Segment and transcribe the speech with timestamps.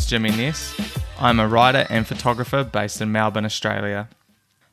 [0.00, 0.80] My name is Jimmy Ness.
[1.18, 4.08] I'm a writer and photographer based in Melbourne, Australia.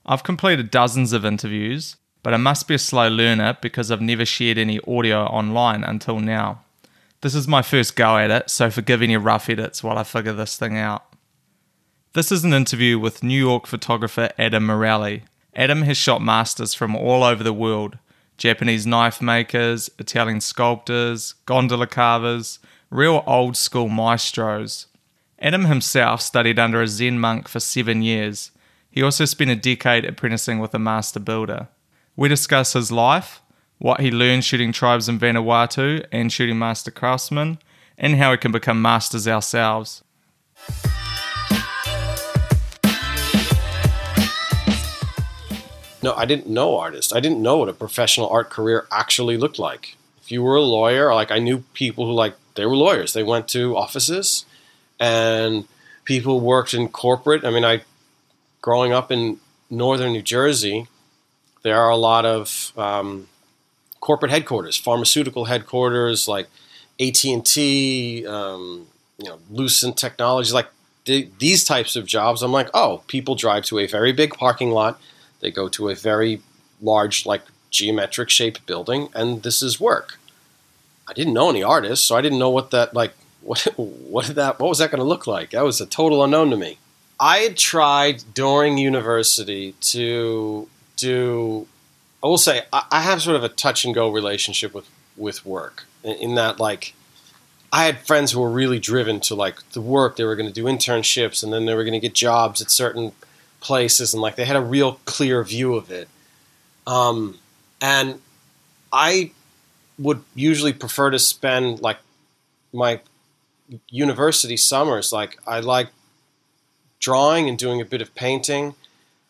[0.05, 4.23] I've completed dozens of interviews, but I must be a slow learner because I've never
[4.23, 6.61] shared any audio online until now.
[7.19, 10.31] This is my first go at it, so forgive any rough edits while I figure
[10.31, 11.03] this thing out.
[12.13, 15.23] This is an interview with New York photographer Adam Morelli.
[15.53, 17.97] Adam has shot masters from all over the world
[18.37, 22.59] Japanese knife makers, Italian sculptors, gondola carvers,
[22.89, 24.87] real old school maestros.
[25.39, 28.49] Adam himself studied under a Zen monk for seven years.
[28.89, 31.67] He also spent a decade apprenticing with a master builder.
[32.15, 33.41] We discuss his life,
[33.77, 37.59] what he learned shooting tribes in Vanuatu and shooting master craftsmen,
[37.99, 40.03] and how we can become masters ourselves.
[46.01, 47.13] No, I didn't know artists.
[47.13, 49.97] I didn't know what a professional art career actually looked like.
[50.19, 53.13] If you were a lawyer, like I knew people who like they were lawyers.
[53.13, 54.45] They went to offices
[54.99, 55.65] and
[56.05, 57.45] people worked in corporate.
[57.45, 57.81] I mean, I
[58.61, 60.87] growing up in northern New Jersey,
[61.63, 63.27] there are a lot of um,
[63.99, 66.47] corporate headquarters, pharmaceutical headquarters, like
[66.99, 68.87] AT and T, um,
[69.17, 70.69] you know, Lucent Technologies, like
[71.05, 72.41] the, these types of jobs.
[72.41, 74.99] I'm like, oh, people drive to a very big parking lot
[75.39, 76.41] they go to a very
[76.81, 80.19] large, like geometric shaped building, and this is work.
[81.07, 83.13] I didn't know any artists, so I didn't know what that like
[83.47, 85.51] what what that what was that going to look like.
[85.51, 86.77] That was a total unknown to me.
[87.17, 90.67] I had tried during university to
[90.97, 91.67] do.
[92.21, 95.85] I will say I have sort of a touch and go relationship with with work
[96.03, 96.93] in that like
[97.71, 100.17] I had friends who were really driven to like the work.
[100.17, 102.69] They were going to do internships and then they were going to get jobs at
[102.69, 103.13] certain
[103.61, 106.09] places and like they had a real clear view of it.
[106.85, 107.37] Um,
[107.81, 108.19] and
[108.91, 109.31] I
[109.97, 111.97] would usually prefer to spend like
[112.73, 112.99] my
[113.89, 115.89] university summers like I like
[116.99, 118.75] drawing and doing a bit of painting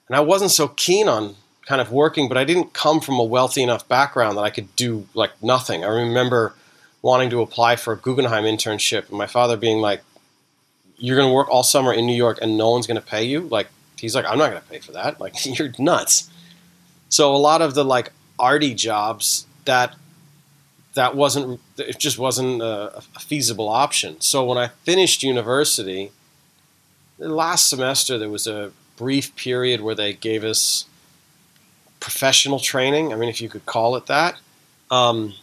[0.07, 3.23] and I wasn't so keen on kind of working but I didn't come from a
[3.23, 5.83] wealthy enough background that I could do like nothing.
[5.83, 6.53] I remember
[7.01, 10.01] wanting to apply for a Guggenheim internship and my father being like
[10.97, 13.23] you're going to work all summer in New York and no one's going to pay
[13.23, 13.67] you like
[13.99, 15.19] he's like, I'm not going to pay for that.
[15.19, 16.29] Like, you're nuts.
[17.09, 19.95] So a lot of the like arty jobs that
[20.97, 24.19] that wasn't it just wasn't a, a feasible option.
[24.19, 26.11] So when I finished university,
[27.19, 30.85] the last semester there was a brief period where they gave us
[31.99, 33.13] professional training.
[33.13, 34.39] I mean, if you could call it that.
[34.89, 35.35] Um,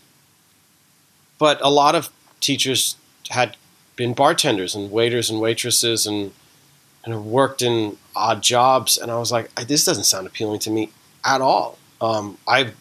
[1.39, 2.11] but a lot of
[2.41, 2.97] teachers
[3.31, 3.57] had
[3.95, 6.33] been bartenders and waiters and waitresses and
[7.05, 10.91] and worked in odd jobs, and I was like, this doesn't sound appealing to me
[11.23, 11.79] at all.
[12.01, 12.73] Um, I,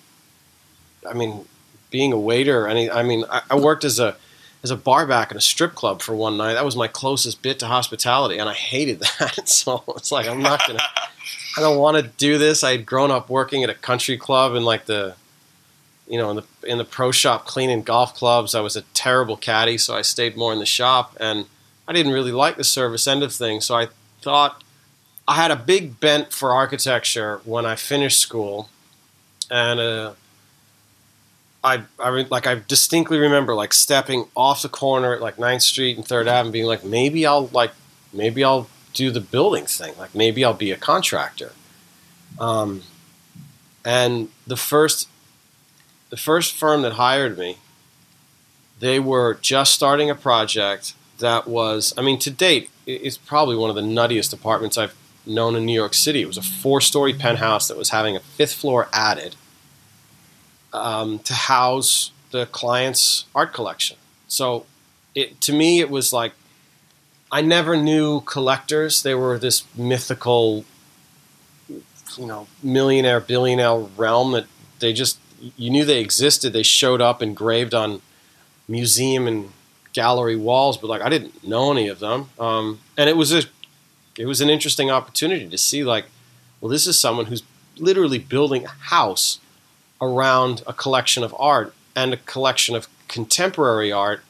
[1.07, 1.45] I mean,
[1.93, 4.17] being a waiter, I mean, I mean, I, worked as a
[4.63, 6.55] as a barback in a strip club for one night.
[6.55, 9.47] That was my closest bit to hospitality, and I hated that.
[9.47, 10.81] so it's like I'm not gonna.
[11.55, 12.63] I don't want to do this.
[12.63, 15.15] I had grown up working at a country club and like the,
[16.07, 18.55] you know, in the in the pro shop cleaning golf clubs.
[18.55, 21.45] I was a terrible caddy, so I stayed more in the shop, and
[21.87, 23.65] I didn't really like the service end of things.
[23.65, 23.89] So I
[24.23, 24.63] thought
[25.27, 28.69] I had a big bent for architecture when I finished school,
[29.51, 30.13] and uh,
[31.63, 35.95] I, I like I distinctly remember like stepping off the corner at like 9th Street
[35.97, 37.71] and Third Avenue, being like, maybe I'll like
[38.11, 41.53] maybe I'll do the building thing, like maybe I'll be a contractor.
[42.39, 42.83] Um,
[43.85, 45.07] and the first
[46.09, 47.57] the first firm that hired me,
[48.79, 53.69] they were just starting a project that was, I mean, to date, it's probably one
[53.69, 54.95] of the nuttiest apartments I've
[55.25, 56.21] known in New York City.
[56.21, 59.35] It was a four story penthouse that was having a fifth floor added
[60.73, 63.97] um, to house the client's art collection.
[64.27, 64.65] So
[65.15, 66.33] it, to me, it was like
[67.31, 69.01] I never knew collectors.
[69.01, 70.65] They were this mythical,
[71.69, 74.45] you know, millionaire, billionaire realm that
[74.79, 75.17] they just,
[75.57, 76.53] you knew they existed.
[76.53, 78.01] They showed up engraved on
[78.67, 79.51] museum and
[79.93, 82.29] gallery walls, but like I didn't know any of them.
[82.39, 83.43] Um, and it was a
[84.15, 86.05] it was an interesting opportunity to see like,
[86.61, 87.41] well, this is someone who's
[87.77, 89.39] literally building a house
[90.03, 94.21] around a collection of art and a collection of contemporary art.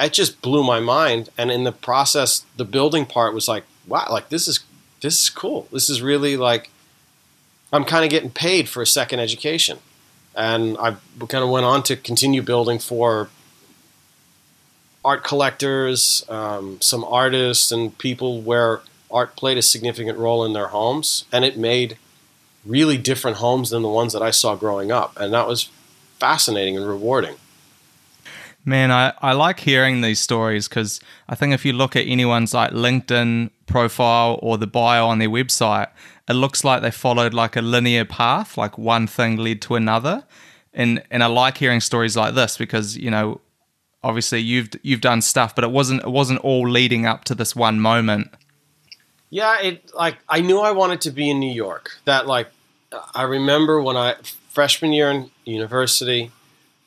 [0.00, 4.06] It just blew my mind, and in the process, the building part was like, wow,
[4.10, 4.60] like this is
[5.00, 5.68] this is cool.
[5.70, 6.70] This is really like
[7.72, 9.78] I'm kind of getting paid for a second education,
[10.34, 10.96] and I
[11.28, 13.28] kind of went on to continue building for
[15.04, 18.80] art collectors, um, some artists, and people where
[19.10, 21.98] art played a significant role in their homes, and it made
[22.64, 25.70] really different homes than the ones that I saw growing up, and that was
[26.18, 27.36] fascinating and rewarding.
[28.64, 32.54] Man, I, I like hearing these stories because I think if you look at anyone's
[32.54, 35.88] like LinkedIn profile or the bio on their website,
[36.28, 40.24] it looks like they followed like a linear path, like one thing led to another.
[40.72, 43.42] And and I like hearing stories like this because, you know,
[44.02, 47.54] obviously you've you've done stuff, but it wasn't it wasn't all leading up to this
[47.54, 48.30] one moment.
[49.28, 51.90] Yeah, it like I knew I wanted to be in New York.
[52.06, 52.48] That like
[53.14, 54.16] I remember when I
[54.50, 56.30] freshman year in university,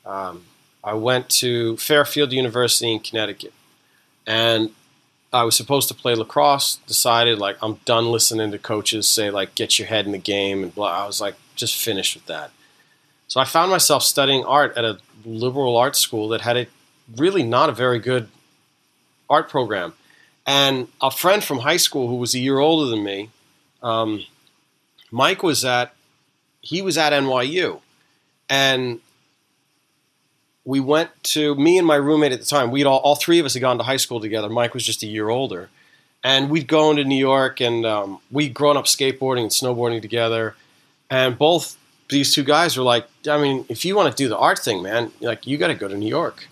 [0.05, 0.45] um,
[0.83, 3.53] I went to Fairfield University in Connecticut,
[4.25, 4.71] and
[5.33, 6.77] I was supposed to play lacrosse.
[6.87, 10.63] Decided like I'm done listening to coaches say like get your head in the game
[10.63, 11.03] and blah.
[11.03, 12.51] I was like just finished with that.
[13.27, 16.67] So I found myself studying art at a liberal arts school that had a
[17.15, 18.29] really not a very good
[19.29, 19.93] art program.
[20.45, 23.29] And a friend from high school who was a year older than me,
[23.83, 24.23] um,
[25.11, 25.93] Mike was at
[26.61, 27.81] he was at NYU,
[28.49, 28.99] and
[30.65, 32.71] we went to me and my roommate at the time.
[32.71, 34.49] We'd all, all three of us had gone to high school together.
[34.49, 35.69] Mike was just a year older,
[36.23, 40.55] and we'd go into New York, and um, we'd grown up skateboarding and snowboarding together.
[41.09, 41.77] And both
[42.09, 44.81] these two guys were like, I mean, if you want to do the art thing,
[44.81, 46.47] man, like you got to go to New York.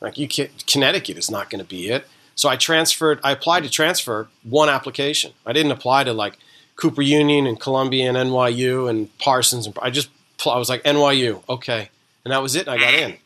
[0.00, 2.06] Like you can't, Connecticut is not going to be it.
[2.34, 3.20] So I transferred.
[3.22, 5.32] I applied to transfer one application.
[5.44, 6.38] I didn't apply to like
[6.80, 9.66] Cooper Union and Columbia and NYU and Parsons.
[9.66, 10.10] And I just
[10.46, 11.90] I was like NYU, okay,
[12.24, 12.66] and that was it.
[12.66, 13.16] And I got in.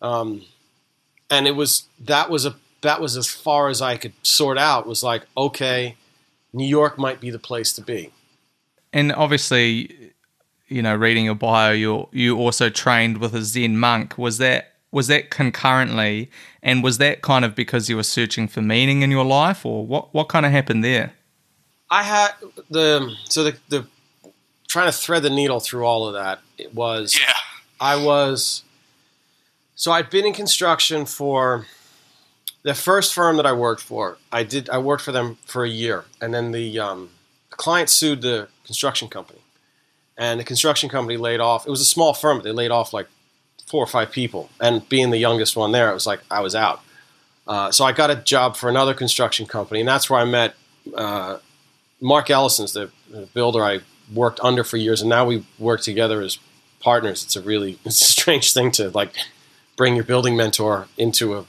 [0.00, 0.42] Um,
[1.28, 4.86] and it was that was a that was as far as I could sort out.
[4.86, 5.96] Was like okay,
[6.52, 8.12] New York might be the place to be.
[8.92, 10.12] And obviously,
[10.68, 14.16] you know, reading your bio, you you also trained with a Zen monk.
[14.16, 16.30] Was that was that concurrently,
[16.62, 19.84] and was that kind of because you were searching for meaning in your life, or
[19.84, 21.12] what what kind of happened there?
[21.90, 22.32] I had
[22.70, 23.86] the so the the
[24.68, 26.40] trying to thread the needle through all of that.
[26.58, 27.32] It was Yeah.
[27.80, 28.62] I was
[29.74, 31.66] so I'd been in construction for
[32.62, 34.18] the first firm that I worked for.
[34.32, 37.10] I did I worked for them for a year, and then the um,
[37.50, 39.38] client sued the construction company,
[40.16, 41.66] and the construction company laid off.
[41.66, 43.06] It was a small firm, but they laid off like
[43.66, 44.50] four or five people.
[44.60, 46.80] And being the youngest one there, it was like I was out.
[47.46, 50.54] Uh, so I got a job for another construction company, and that's where I met
[50.96, 51.38] uh,
[52.00, 53.80] Mark Ellison's the, the builder I
[54.12, 56.38] worked under for years, and now we work together as
[56.80, 57.24] partners.
[57.24, 59.12] It's a really it's a strange thing to like
[59.76, 61.46] bring your building mentor into a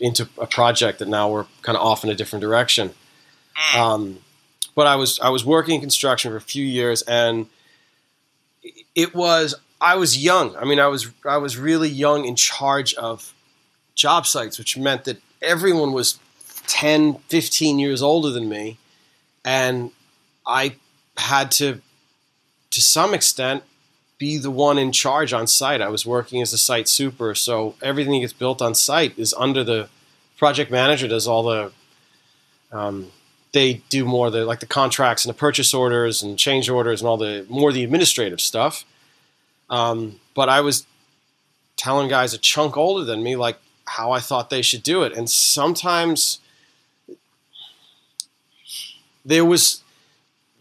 [0.00, 2.92] into a project that now we're kind of off in a different direction.
[3.76, 4.18] Um,
[4.74, 7.46] but I was I was working in construction for a few years, and
[8.94, 10.56] it was I was young.
[10.56, 13.32] I mean, I was I was really young in charge of
[13.94, 16.18] job sites, which meant that everyone was
[16.66, 18.78] 10, 15 years older than me,
[19.44, 19.90] and
[20.46, 20.76] I
[21.16, 21.80] had to,
[22.70, 23.62] to some extent,
[24.18, 25.80] be the one in charge on site.
[25.80, 29.34] I was working as a site super, so everything that gets built on site is
[29.34, 29.88] under the
[30.38, 31.08] project manager.
[31.08, 31.72] Does all the
[32.72, 33.10] um,
[33.52, 37.08] they do more the like the contracts and the purchase orders and change orders and
[37.08, 38.84] all the more the administrative stuff.
[39.70, 40.86] Um, but I was
[41.76, 45.12] telling guys a chunk older than me like how I thought they should do it,
[45.12, 46.40] and sometimes
[49.24, 49.82] there was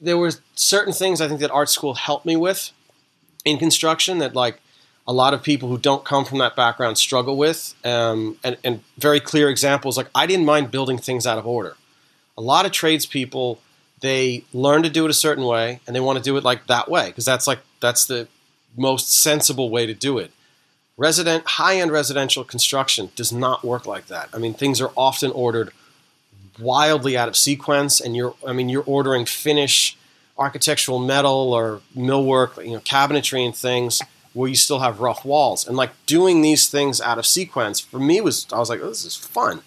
[0.02, 2.72] there were certain things I think that art school helped me with
[3.46, 4.60] in construction that like
[5.08, 7.76] a lot of people who don't come from that background struggle with.
[7.84, 11.76] Um, and, and very clear examples like I didn't mind building things out of order.
[12.38, 13.60] A lot of tradespeople
[14.02, 16.68] they learn to do it a certain way and they want to do it like
[16.68, 18.28] that way because that's like that's the
[18.76, 20.32] most sensible way to do it.
[20.98, 24.30] Resident high-end residential construction does not work like that.
[24.34, 25.72] I mean, things are often ordered
[26.60, 29.98] wildly out of sequence, and you're I mean you're ordering finish,
[30.38, 34.02] architectural metal or millwork, you know, cabinetry and things
[34.34, 38.00] where you still have rough walls, and like doing these things out of sequence for
[38.00, 39.62] me was I was like, oh, this is fun.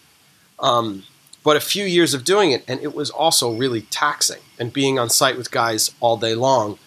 [0.58, 1.04] Um,
[1.44, 4.40] but a few years of doing it, and it was also really taxing.
[4.58, 6.78] And being on site with guys all day long,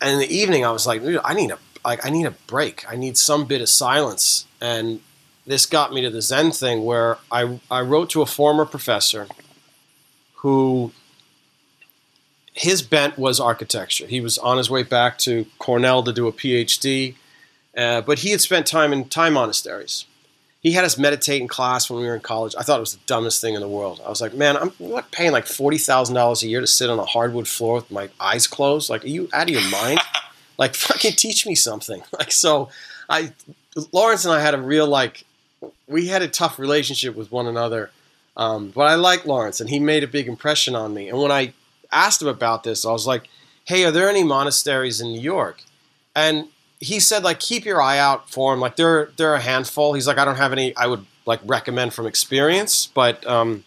[0.00, 2.84] and in the evening, I was like, I need a like I need a break.
[2.90, 4.46] I need some bit of silence.
[4.60, 5.00] And
[5.48, 9.26] this got me to the Zen thing where I I wrote to a former professor
[10.36, 10.92] who
[12.52, 14.06] his bent was architecture.
[14.06, 17.14] He was on his way back to Cornell to do a PhD,
[17.76, 20.04] uh, but he had spent time in Thai monasteries.
[20.60, 22.54] He had us meditate in class when we were in college.
[22.58, 24.02] I thought it was the dumbest thing in the world.
[24.04, 26.90] I was like, man, I'm what paying like forty thousand dollars a year to sit
[26.90, 28.90] on a hardwood floor with my eyes closed.
[28.90, 30.00] Like, are you out of your mind?
[30.58, 32.02] like, fucking teach me something.
[32.18, 32.68] Like, so
[33.08, 33.32] I,
[33.92, 35.24] Lawrence and I had a real like,
[35.88, 37.90] we had a tough relationship with one another.
[38.36, 41.08] Um, but I like Lawrence, and he made a big impression on me.
[41.08, 41.52] And when I
[41.90, 43.28] asked him about this, I was like,
[43.64, 45.62] "Hey, are there any monasteries in New York?"
[46.14, 46.48] And
[46.80, 48.60] he said like keep your eye out for him.
[48.60, 49.94] Like they're they're a handful.
[49.94, 53.64] He's like I don't have any I would like recommend from experience, but um,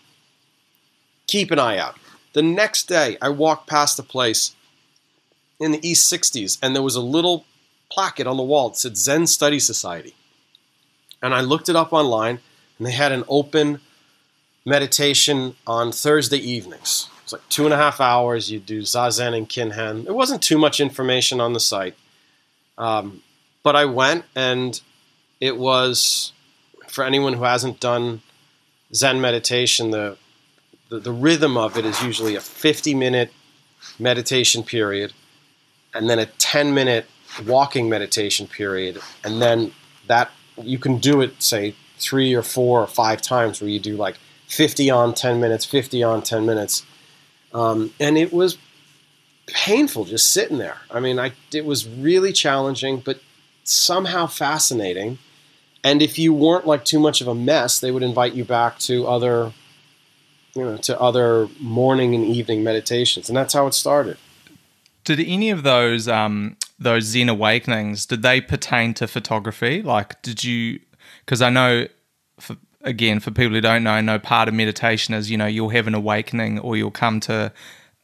[1.28, 1.96] keep an eye out.
[2.34, 4.56] The next day, I walked past the place
[5.60, 7.46] in the East 60s, and there was a little
[7.92, 10.16] placket on the wall that said Zen Study Society.
[11.22, 12.40] And I looked it up online,
[12.78, 13.80] and they had an open
[14.66, 17.10] meditation on Thursday evenings.
[17.24, 18.52] It's like two and a half hours.
[18.52, 20.06] You do Zazen and kinhin.
[20.06, 21.96] There wasn't too much information on the site.
[22.78, 23.22] Um,
[23.64, 24.80] but I went, and
[25.40, 26.34] it was,
[26.88, 28.22] for anyone who hasn't done
[28.94, 30.18] Zen meditation, the
[30.92, 33.32] the, the rhythm of it is usually a 50 minute
[33.98, 35.14] meditation period
[35.96, 37.08] and then a 10 minute
[37.48, 39.72] walking meditation period and then
[40.08, 40.30] that
[40.64, 44.18] you can do it say three or four or five times where you do like
[44.48, 46.86] 50 on 10 minutes 50 on 10 minutes.
[47.54, 48.58] Um, and it was
[49.48, 50.78] painful just sitting there.
[50.90, 53.22] I mean I, it was really challenging but
[53.64, 55.20] somehow fascinating.
[55.84, 58.80] And if you weren't like too much of a mess they would invite you back
[58.80, 59.54] to other
[60.56, 64.18] you know, to other morning and evening meditations, and that's how it started.
[65.04, 69.82] Did any of those um, those Zen awakenings did they pertain to photography?
[69.82, 70.80] Like, did you?
[71.26, 71.88] Because I know,
[72.40, 75.48] for, again, for people who don't know, I know part of meditation is you know
[75.48, 77.52] you'll have an awakening or you'll come to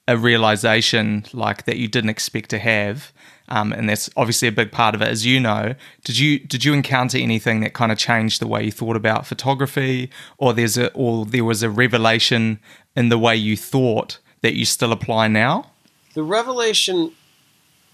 [0.07, 3.11] a realization like that you didn't expect to have
[3.49, 5.75] um, and that's obviously a big part of it, as you know.
[6.03, 9.25] Did you did you encounter anything that kind of changed the way you thought about
[9.25, 12.59] photography, or there's a or there was a revelation
[12.95, 15.71] in the way you thought that you still apply now?
[16.17, 17.11] The revelation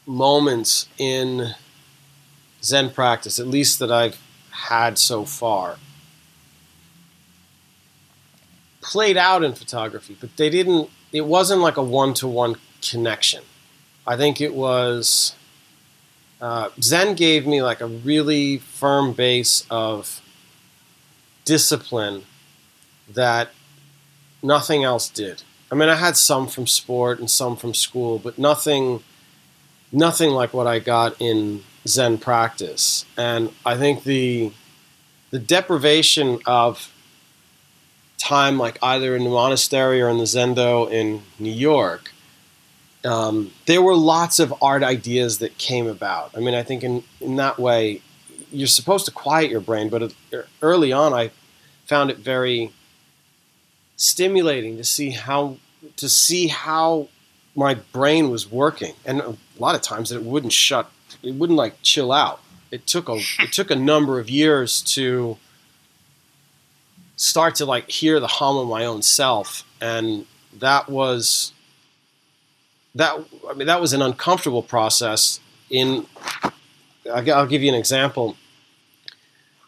[0.05, 1.55] moments in
[2.63, 4.17] Zen practice, at least that I've
[4.49, 5.75] had so far,
[8.79, 10.89] played out in photography, but they didn't.
[11.11, 13.43] It wasn't like a one to one connection.
[14.07, 15.35] I think it was
[16.39, 20.21] uh, Zen gave me like a really firm base of
[21.43, 22.23] discipline
[23.09, 23.49] that
[24.41, 25.43] nothing else did.
[25.73, 29.01] I mean, I had some from sport and some from school, but nothing,
[29.91, 33.05] nothing like what I got in Zen practice.
[33.17, 34.51] And I think the
[35.31, 36.93] the deprivation of
[38.19, 42.11] time, like either in the monastery or in the Zendo in New York,
[43.03, 46.37] um, there were lots of art ideas that came about.
[46.37, 48.03] I mean, I think in, in that way,
[48.51, 50.13] you're supposed to quiet your brain, but
[50.61, 51.31] early on, I
[51.87, 52.71] found it very
[53.95, 55.57] stimulating to see how
[55.97, 57.07] to see how
[57.55, 60.89] my brain was working, and a lot of times it wouldn't shut,
[61.21, 62.41] it wouldn't like chill out.
[62.71, 65.37] It took a it took a number of years to
[67.15, 70.25] start to like hear the hum of my own self, and
[70.59, 71.53] that was
[72.95, 75.39] that I mean that was an uncomfortable process.
[75.69, 76.05] In
[77.11, 78.37] I'll give you an example.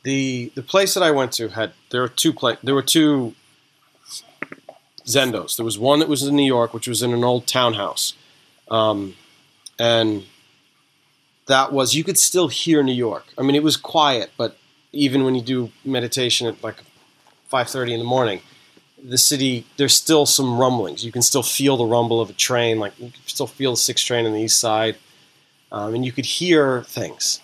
[0.04, 3.36] The the place that I went to had there were two pla- there were two
[5.06, 5.56] zendos.
[5.56, 8.14] There was one that was in New York, which was in an old townhouse,
[8.70, 9.16] um,
[9.80, 10.26] and
[11.48, 13.26] that was you could still hear New York.
[13.38, 14.58] I mean, it was quiet, but
[14.92, 16.78] even when you do meditation at like
[17.48, 18.42] five thirty in the morning,
[19.02, 21.06] the city, there's still some rumblings.
[21.06, 23.78] You can still feel the rumble of a train, like you can still feel the
[23.78, 24.96] six train on the east side,
[25.72, 27.40] um, and you could hear things.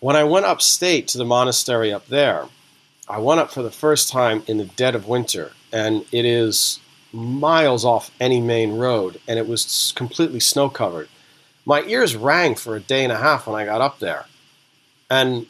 [0.00, 2.44] When I went upstate to the monastery up there,
[3.08, 6.80] I went up for the first time in the dead of winter, and it is
[7.12, 11.08] miles off any main road, and it was completely snow covered.
[11.64, 14.26] My ears rang for a day and a half when I got up there,
[15.10, 15.46] and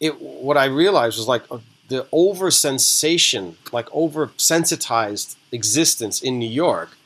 [0.00, 1.58] it what I realized was like uh,
[1.88, 6.96] the over sensation, like over sensitized existence in New York,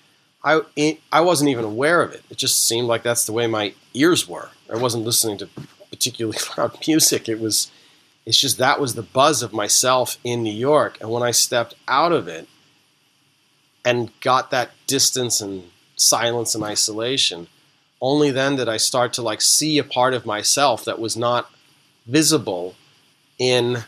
[0.45, 2.23] I it, I wasn't even aware of it.
[2.31, 4.51] It just seemed like that's the way my ears were.
[4.73, 5.49] I wasn't listening to
[5.91, 7.29] particularly loud music.
[7.29, 7.71] It was
[8.25, 10.99] it's just that was the buzz of myself in New York.
[11.01, 12.47] And when I stepped out of it
[13.85, 15.65] and got that distance and
[15.97, 17.49] silence and isolation,
[18.01, 21.51] only then did I start to like see a part of myself that was not
[22.07, 22.75] visible
[23.39, 23.85] in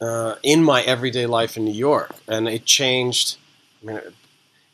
[0.00, 3.36] uh, in my everyday life in New York, and it changed.
[3.82, 4.00] I mean,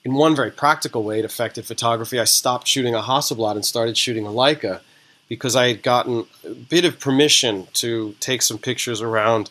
[0.04, 2.20] in one very practical way, it affected photography.
[2.20, 4.80] I stopped shooting a Hasselblad and started shooting a Leica
[5.28, 9.50] because I had gotten a bit of permission to take some pictures around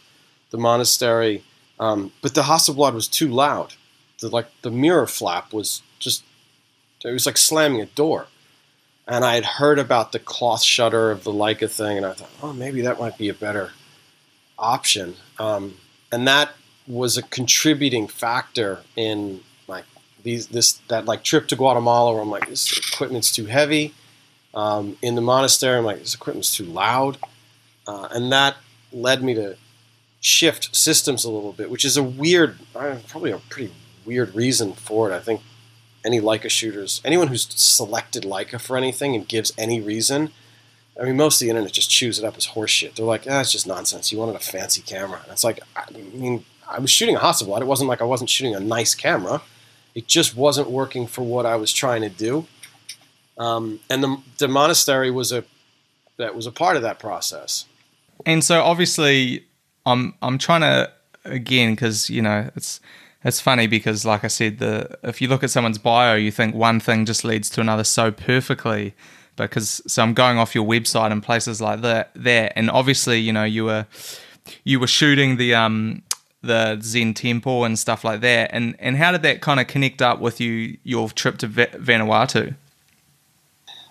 [0.51, 1.43] the monastery,
[1.79, 3.73] um, but the Hasselblad was too loud.
[4.19, 6.23] The, like the mirror flap was just
[7.03, 8.27] it was like slamming a door.
[9.07, 12.31] And I had heard about the cloth shutter of the Leica thing, and I thought,
[12.41, 13.71] oh, maybe that might be a better
[14.57, 15.75] option, um,
[16.11, 16.51] and that
[16.87, 19.85] was a contributing factor in like
[20.23, 23.93] these this that like trip to Guatemala where I'm like this equipment's too heavy.
[24.55, 27.17] Um, in the monastery, I'm like, this equipment's too loud.
[27.85, 28.55] Uh, and that
[28.93, 29.57] led me to
[30.25, 33.71] shift systems a little bit, which is a weird, uh, probably a pretty
[34.05, 35.15] weird reason for it.
[35.15, 35.41] I think
[36.03, 40.31] any Leica shooters, anyone who's selected Leica for anything and gives any reason,
[40.99, 42.95] I mean, most of the internet just chews it up as horseshit.
[42.95, 44.11] They're like, ah, it's just nonsense.
[44.11, 45.19] You wanted a fancy camera.
[45.21, 47.61] And it's like, I mean, I was shooting a Hasselblad.
[47.61, 49.43] It wasn't like I wasn't shooting a nice camera.
[49.93, 52.47] It just wasn't working for what I was trying to do.
[53.37, 55.43] Um, and the, the monastery was a
[56.17, 57.65] that was a part of that process.
[58.25, 59.45] And so obviously,
[59.85, 60.91] I'm I'm trying to
[61.25, 62.79] again because you know it's
[63.23, 66.55] it's funny because like I said, the if you look at someone's bio, you think
[66.55, 68.93] one thing just leads to another so perfectly.
[69.35, 73.33] Because so I'm going off your website and places like that there, and obviously you
[73.33, 73.87] know you were
[74.63, 76.03] you were shooting the um
[76.41, 80.01] the Zen temple and stuff like that, and and how did that kind of connect
[80.01, 82.55] up with you your trip to Vanuatu?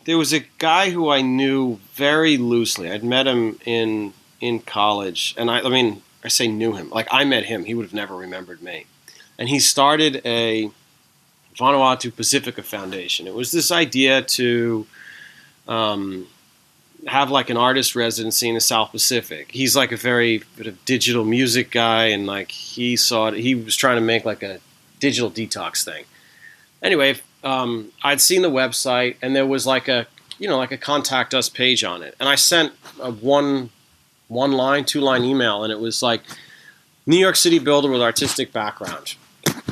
[0.07, 2.91] There was a guy who I knew very loosely.
[2.91, 6.91] I'd met him in in college, and I, I mean, I say knew him.
[6.91, 8.87] Like I met him, he would have never remembered me.
[9.39, 10.71] And he started a
[11.57, 13.27] Vanuatu Pacifica Foundation.
[13.27, 14.87] It was this idea to
[15.69, 16.27] um,
[17.07, 19.51] have like an artist residency in the South Pacific.
[19.51, 23.35] He's like a very bit of digital music guy, and like he saw it.
[23.35, 24.61] He was trying to make like a
[25.01, 26.05] digital detox thing.
[26.83, 30.07] Anyway, um, I'd seen the website, and there was like a
[30.39, 33.71] you know like a contact us page on it, and I sent a one
[34.29, 36.23] one line, two line email, and it was like
[37.07, 39.17] New York City builder with artistic background.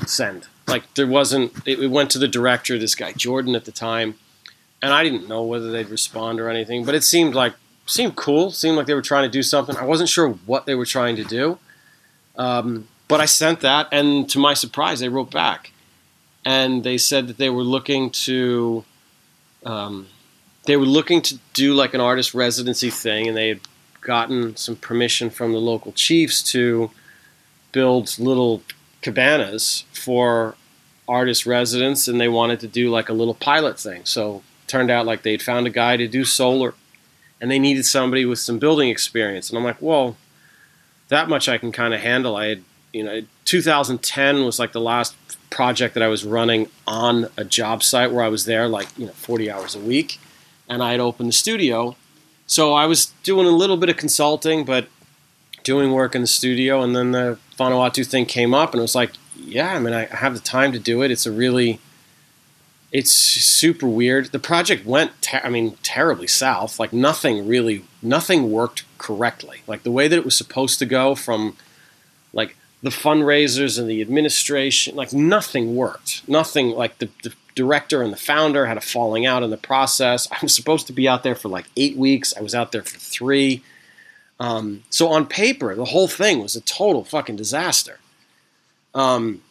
[0.07, 0.49] Send.
[0.67, 1.53] Like there wasn't.
[1.67, 4.15] It, it went to the director, this guy Jordan at the time,
[4.81, 6.85] and I didn't know whether they'd respond or anything.
[6.85, 7.55] But it seemed like
[7.87, 8.51] seemed cool.
[8.51, 9.77] Seemed like they were trying to do something.
[9.77, 11.59] I wasn't sure what they were trying to do.
[12.37, 15.73] Um, but I sent that, and to my surprise, they wrote back,
[16.45, 18.85] and they said that they were looking to.
[19.65, 20.09] Um,
[20.65, 23.61] they were looking to do like an artist residency thing, and they had
[24.03, 26.91] gotten some permission from the local chiefs to
[27.73, 28.63] build little
[29.01, 30.55] cabanas for
[31.09, 34.05] artist residents, and they wanted to do like a little pilot thing.
[34.05, 36.75] So turned out like they'd found a guy to do solar,
[37.41, 39.49] and they needed somebody with some building experience.
[39.49, 40.17] And I'm like, well,
[41.09, 42.37] that much I can kind of handle.
[42.37, 42.63] I had,
[42.93, 45.15] you know, 2010 was like the last
[45.51, 49.07] project that I was running on a job site where I was there like you
[49.07, 50.19] know 40 hours a week,
[50.69, 51.97] and I had opened the studio
[52.47, 54.89] so I was doing a little bit of consulting, but
[55.63, 56.83] doing work in the studio.
[56.83, 60.07] And then the Vanuatu thing came up, and it was like, yeah, I mean, I
[60.07, 61.11] have the time to do it.
[61.11, 61.81] It's a really,
[62.91, 64.27] it's super weird.
[64.27, 66.79] The project went, ter- I mean, terribly south.
[66.79, 69.63] Like nothing really, nothing worked correctly.
[69.67, 71.57] Like the way that it was supposed to go from,
[72.33, 76.27] like the fundraisers and the administration, like nothing worked.
[76.29, 80.29] Nothing like the, the director and the founder had a falling out in the process.
[80.31, 82.35] I was supposed to be out there for like eight weeks.
[82.37, 83.63] I was out there for three.
[84.41, 87.99] Um, so on paper, the whole thing was a total fucking disaster.
[88.95, 89.43] Um,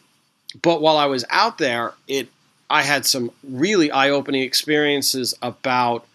[0.60, 2.28] but while I was out there, it
[2.68, 6.06] I had some really eye-opening experiences about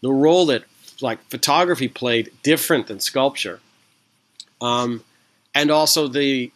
[0.00, 0.64] the role that
[1.00, 3.60] like photography played different than sculpture,
[4.60, 5.02] um,
[5.54, 6.52] and also the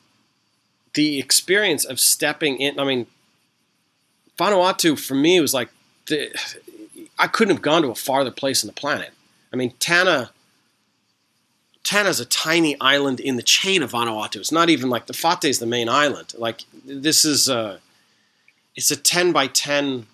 [0.99, 2.81] the experience of stepping in.
[2.81, 3.07] I mean,
[4.37, 5.69] Vanuatu for me was like
[6.07, 6.37] the,
[7.17, 9.11] I couldn't have gone to a farther place on the planet.
[9.53, 10.33] I mean, Tanna
[11.85, 14.39] Tanna's a tiny island in the chain of Vanuatu.
[14.39, 16.35] It's not even like the Efate is the main island.
[16.37, 17.79] Like this is a
[18.75, 20.05] it's a 10 by 10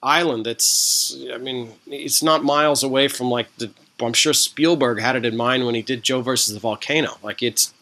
[0.00, 5.16] island that's I mean, it's not miles away from like the I'm sure Spielberg had
[5.16, 7.18] it in mind when he did Joe versus the volcano.
[7.20, 7.74] Like it's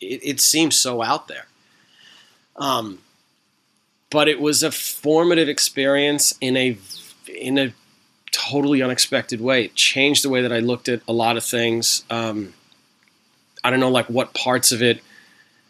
[0.00, 1.46] it, it seems so out there.
[2.56, 2.98] Um,
[4.10, 6.76] but it was a formative experience in a
[7.28, 7.72] in a
[8.32, 9.64] totally unexpected way.
[9.64, 12.04] It changed the way that I looked at a lot of things.
[12.10, 12.54] Um,
[13.62, 15.02] I don't know, like what parts of it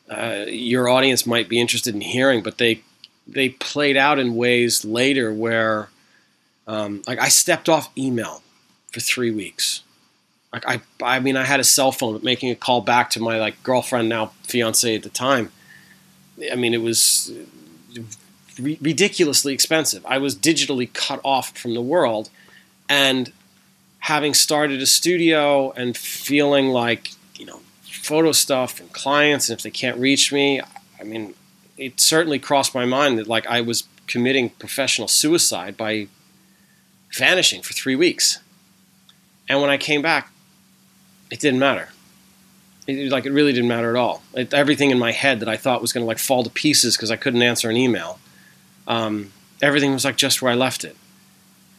[0.09, 2.83] uh, your audience might be interested in hearing, but they
[3.27, 5.89] they played out in ways later where,
[6.67, 8.43] um, like, I stepped off email
[8.93, 9.83] for three weeks.
[10.53, 13.21] Like, I I mean, I had a cell phone, but making a call back to
[13.21, 15.53] my like girlfriend now fiance at the time.
[16.51, 17.33] I mean, it was
[18.59, 20.05] ridiculously expensive.
[20.07, 22.31] I was digitally cut off from the world,
[22.89, 23.33] and
[24.01, 29.63] having started a studio and feeling like you know photo stuff and clients, and if
[29.63, 30.61] they can't reach me,
[31.01, 31.35] I mean,
[31.77, 36.09] it certainly crossed my mind that like I was committing professional suicide by
[37.13, 38.41] vanishing for three weeks.
[39.49, 40.31] And when I came back,
[41.31, 41.89] it didn't matter.
[42.87, 44.23] It, like it really didn't matter at all.
[44.35, 46.97] It, everything in my head that I thought was going to like fall to pieces
[46.97, 48.19] because I couldn't answer an email
[48.91, 50.97] um, everything was like just where I left it.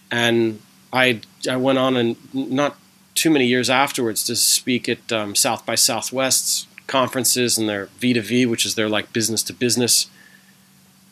[0.09, 0.61] And
[0.91, 2.77] I I went on and not
[3.15, 8.13] too many years afterwards to speak at um, South by Southwest's conferences and their V
[8.13, 10.09] to V, which is their like business to business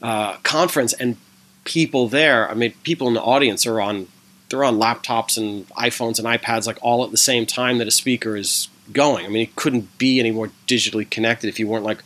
[0.02, 1.17] uh, conference, and
[1.65, 2.49] people there.
[2.49, 4.08] I mean, people in the audience are on
[4.50, 7.92] they're on laptops and iPhones and iPads like all at the same time that a
[7.92, 9.26] speaker is going.
[9.26, 12.04] I mean, it couldn't be any more digitally connected if you weren't like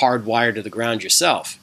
[0.00, 1.58] hardwired to the ground yourself.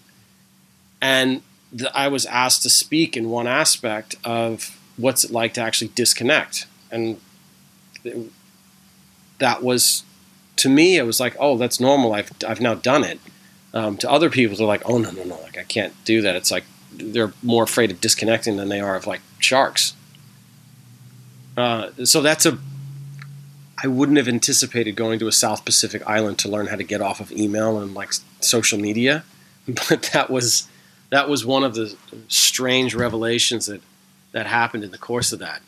[1.01, 1.41] And
[1.71, 5.89] the, I was asked to speak in one aspect of what's it like to actually
[5.89, 7.19] disconnect, and
[9.39, 10.03] that was
[10.57, 10.97] to me.
[10.97, 12.13] It was like, oh, that's normal.
[12.13, 13.19] I've I've now done it.
[13.73, 16.35] Um, to other people, they're like, oh no no no, like I can't do that.
[16.35, 19.95] It's like they're more afraid of disconnecting than they are of like sharks.
[21.61, 22.57] Uh, so that's a
[23.83, 27.01] I wouldn't have anticipated going to a South Pacific island to learn how to get
[27.01, 29.23] off of email and like social media,
[29.67, 30.67] but that was
[31.11, 31.95] that was one of the
[32.27, 33.81] strange revelations that
[34.31, 35.61] that happened in the course of that.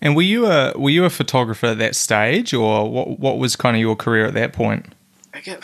[0.00, 3.54] And were you a were you a photographer at that stage, or what what was
[3.54, 4.86] kind of your career at that point?
[5.34, 5.62] I get,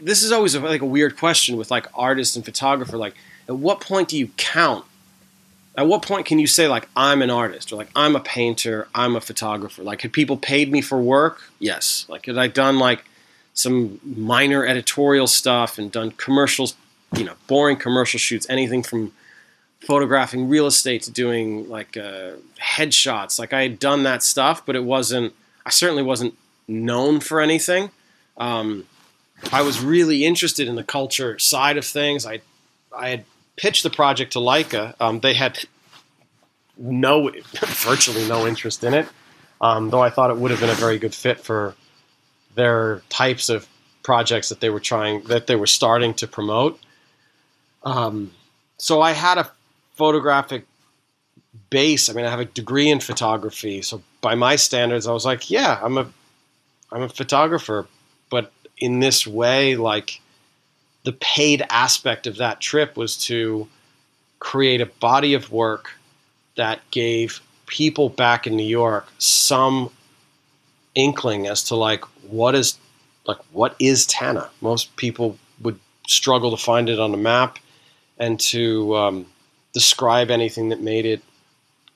[0.00, 2.96] this is always a, like a weird question with like artist and photographer.
[2.96, 3.16] Like,
[3.48, 4.84] at what point do you count
[5.76, 8.88] at what point can you say like I'm an artist or like I'm a painter,
[8.94, 9.82] I'm a photographer?
[9.82, 11.42] Like had people paid me for work?
[11.58, 12.06] Yes.
[12.08, 13.04] Like had I done like
[13.54, 16.74] some minor editorial stuff and done commercials,
[17.16, 19.12] you know, boring commercial shoots, anything from
[19.80, 23.38] photographing real estate to doing like uh, headshots.
[23.38, 25.34] Like I had done that stuff, but it wasn't.
[25.64, 26.34] I certainly wasn't
[26.66, 27.90] known for anything.
[28.36, 28.86] Um,
[29.52, 32.26] I was really interested in the culture side of things.
[32.26, 32.40] I
[32.96, 33.24] I had
[33.60, 34.94] pitched the project to Leica.
[34.98, 35.58] Um, they had
[36.78, 39.06] no, virtually no interest in it,
[39.60, 41.74] um, though I thought it would have been a very good fit for
[42.54, 43.68] their types of
[44.02, 46.80] projects that they were trying, that they were starting to promote.
[47.82, 48.32] Um,
[48.78, 49.50] so I had a
[49.94, 50.64] photographic
[51.68, 52.08] base.
[52.08, 55.50] I mean, I have a degree in photography, so by my standards, I was like,
[55.50, 56.10] yeah, I'm a,
[56.90, 57.86] I'm a photographer,
[58.30, 60.22] but in this way, like
[61.04, 63.68] the paid aspect of that trip was to
[64.38, 65.92] create a body of work
[66.56, 69.90] that gave people back in New York some
[70.94, 72.78] inkling as to like what is
[73.26, 74.50] like what is Tanna.
[74.60, 77.58] Most people would struggle to find it on a map
[78.18, 79.26] and to um,
[79.72, 81.22] describe anything that made it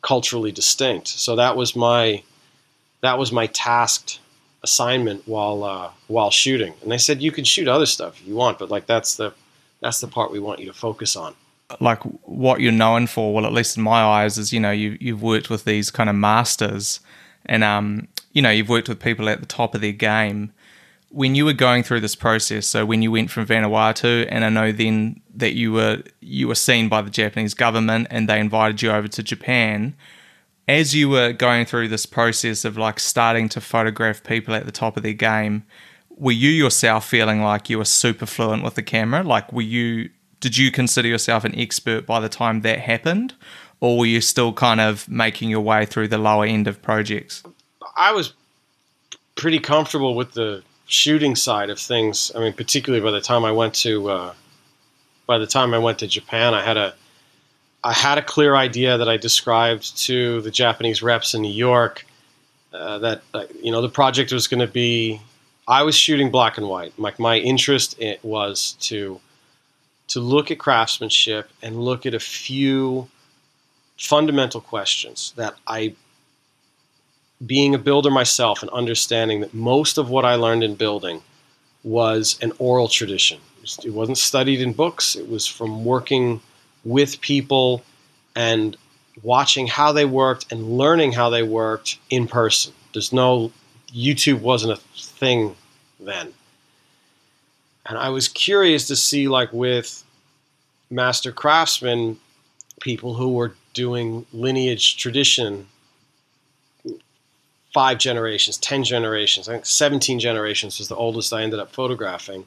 [0.03, 1.09] culturally distinct.
[1.09, 2.23] So that was my
[3.01, 4.21] that was my tasked
[4.65, 8.35] assignment while uh, while shooting, and they said you can shoot other stuff if you
[8.35, 9.33] want, but like that's the
[9.81, 11.37] that's the part we want you to focus on.
[11.81, 14.99] Like what you're known for, well, at least in my eyes, is you know you
[15.01, 16.99] you've worked with these kind of masters,
[17.47, 20.53] and um you know you've worked with people at the top of their game.
[21.11, 24.49] When you were going through this process, so when you went from Vanuatu, and I
[24.49, 28.83] know then that you were you were seen by the Japanese government, and they invited
[28.83, 29.95] you over to Japan
[30.67, 34.73] as you were going through this process of like starting to photograph people at the
[34.73, 35.65] top of their game,
[36.17, 39.23] were you yourself feeling like you were super fluent with the camera?
[39.23, 43.35] Like, were you, did you consider yourself an expert by the time that happened?
[43.81, 47.43] Or were you still kind of making your way through the lower end of projects?
[47.97, 48.33] I was
[49.35, 52.33] pretty comfortable with the shooting side of things.
[52.35, 54.35] I mean, particularly by the time I went to, uh,
[55.27, 56.95] by the time I went to Japan, I had a,
[57.85, 62.07] I had a clear idea that I described to the Japanese reps in New York
[62.73, 65.21] uh, that uh, you know the project was going to be.
[65.69, 66.99] I was shooting black and white.
[66.99, 69.21] Like my interest it was to
[70.09, 73.09] to look at craftsmanship and look at a few
[73.99, 75.95] fundamental questions that I,
[77.45, 81.23] being a builder myself and understanding that most of what I learned in building
[81.83, 83.41] was an oral tradition.
[83.85, 85.17] It wasn't studied in books.
[85.17, 86.41] It was from working
[86.85, 87.83] with people
[88.37, 88.77] and
[89.23, 92.73] watching how they worked and learning how they worked in person.
[92.93, 93.53] There's no
[93.89, 95.55] YouTube wasn't a thing
[96.01, 96.33] then.
[97.87, 100.05] And I was curious to see like with
[100.91, 102.19] master craftsmen
[102.81, 105.67] people who were doing lineage tradition
[107.75, 112.47] five generations, 10 generations, I think 17 generations was the oldest I ended up photographing,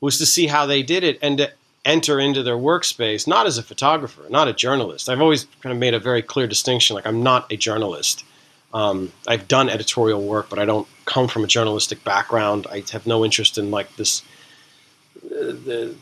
[0.00, 1.52] was to see how they did it and to
[1.84, 5.08] enter into their workspace not as a photographer, not a journalist.
[5.08, 6.94] I've always kind of made a very clear distinction.
[6.94, 8.24] Like I'm not a journalist.
[8.72, 12.66] Um, I've done editorial work, but I don't come from a journalistic background.
[12.70, 14.22] I have no interest in like this
[15.24, 15.94] uh, the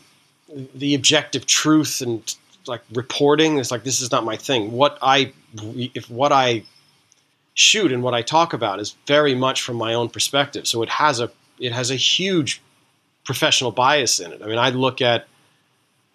[0.73, 2.35] the objective truth and
[2.67, 3.59] like reporting.
[3.59, 4.71] It's like this is not my thing.
[4.71, 5.33] What I
[5.75, 6.63] if what I
[7.53, 10.67] shoot and what I talk about is very much from my own perspective.
[10.67, 12.61] So it has a it has a huge
[13.23, 14.41] professional bias in it.
[14.41, 15.27] I mean, I look at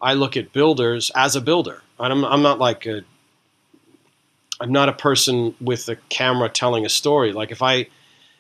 [0.00, 1.82] I look at builders as a builder.
[1.98, 3.02] I'm, I'm not like a,
[4.61, 7.32] I'm not a person with a camera telling a story.
[7.32, 7.88] Like if I,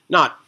[0.08, 0.38] not,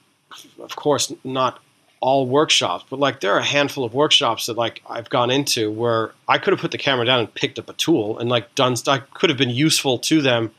[0.60, 1.60] of course, not
[2.00, 5.70] all workshops, but like there are a handful of workshops that like I've gone into
[5.70, 8.54] where I could have put the camera down and picked up a tool and like
[8.54, 8.74] done.
[8.86, 10.52] I could have been useful to them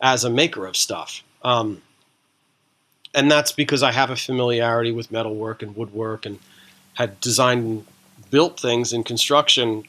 [0.00, 1.22] as a maker of stuff.
[1.42, 1.82] Um,
[3.14, 6.38] and that's because I have a familiarity with metalwork and woodwork and
[6.94, 7.86] had designed
[8.30, 9.84] built things in construction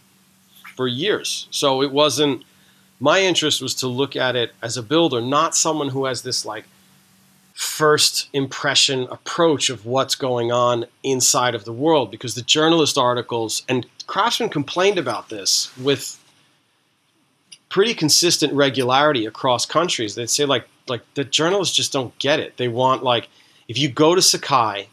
[0.75, 1.47] for years.
[1.51, 2.43] So it wasn't
[2.99, 6.45] my interest was to look at it as a builder, not someone who has this
[6.45, 6.65] like
[7.53, 13.63] first impression approach of what's going on inside of the world because the journalist articles
[13.67, 16.17] and craftsmen complained about this with
[17.67, 20.15] pretty consistent regularity across countries.
[20.15, 22.57] They'd say like like the journalists just don't get it.
[22.57, 23.29] They want like
[23.67, 24.87] if you go to Sakai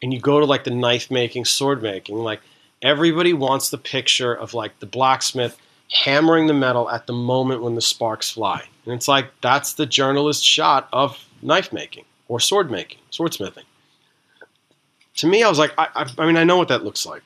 [0.00, 2.40] and you go to like the knife making, sword making, like
[2.82, 5.56] everybody wants the picture of like the blacksmith
[5.90, 8.64] hammering the metal at the moment when the sparks fly.
[8.84, 13.64] And it's like that's the journalist shot of knife making or sword making, swordsmithing.
[15.16, 17.22] To me, I was like, I, I, I mean, I know what that looks like,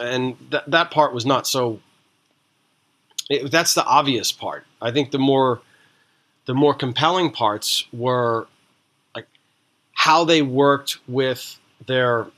[0.00, 1.80] and that that part was not so.
[3.28, 4.64] It, that's the obvious part.
[4.80, 5.60] I think the more,
[6.46, 8.46] the more compelling parts were,
[9.14, 9.26] like,
[9.92, 12.28] how they worked with their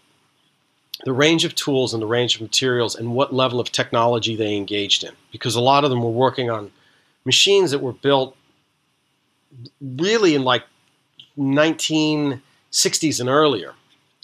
[1.05, 4.57] the range of tools and the range of materials and what level of technology they
[4.57, 5.13] engaged in.
[5.33, 6.73] Because a lot of them were working on
[7.25, 8.37] machines that were built
[9.81, 10.65] really in like
[11.39, 13.75] 1960s and earlier.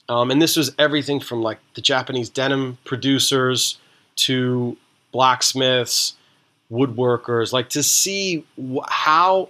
[0.08, 3.78] Um, and this was everything from like the Japanese denim producers
[4.16, 4.76] to
[5.12, 6.14] blacksmiths,
[6.70, 7.52] woodworkers.
[7.52, 8.44] Like to see
[8.86, 9.48] how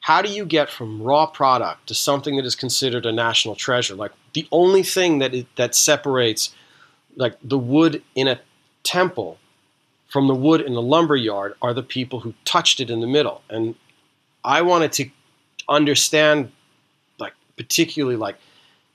[0.00, 3.94] how do you get from raw product to something that is considered a national treasure?
[3.94, 6.54] Like the only thing that it, that separates
[7.16, 8.40] like the wood in a
[8.82, 9.38] temple
[10.08, 13.06] from the wood in the lumber yard are the people who touched it in the
[13.06, 13.42] middle.
[13.50, 13.74] And
[14.44, 15.10] I wanted to
[15.68, 16.52] understand
[17.18, 18.36] like particularly like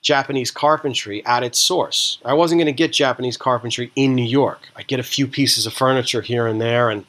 [0.01, 2.19] Japanese carpentry at its source.
[2.23, 4.69] I wasn't going to get Japanese carpentry in New York.
[4.75, 7.05] I get a few pieces of furniture here and there and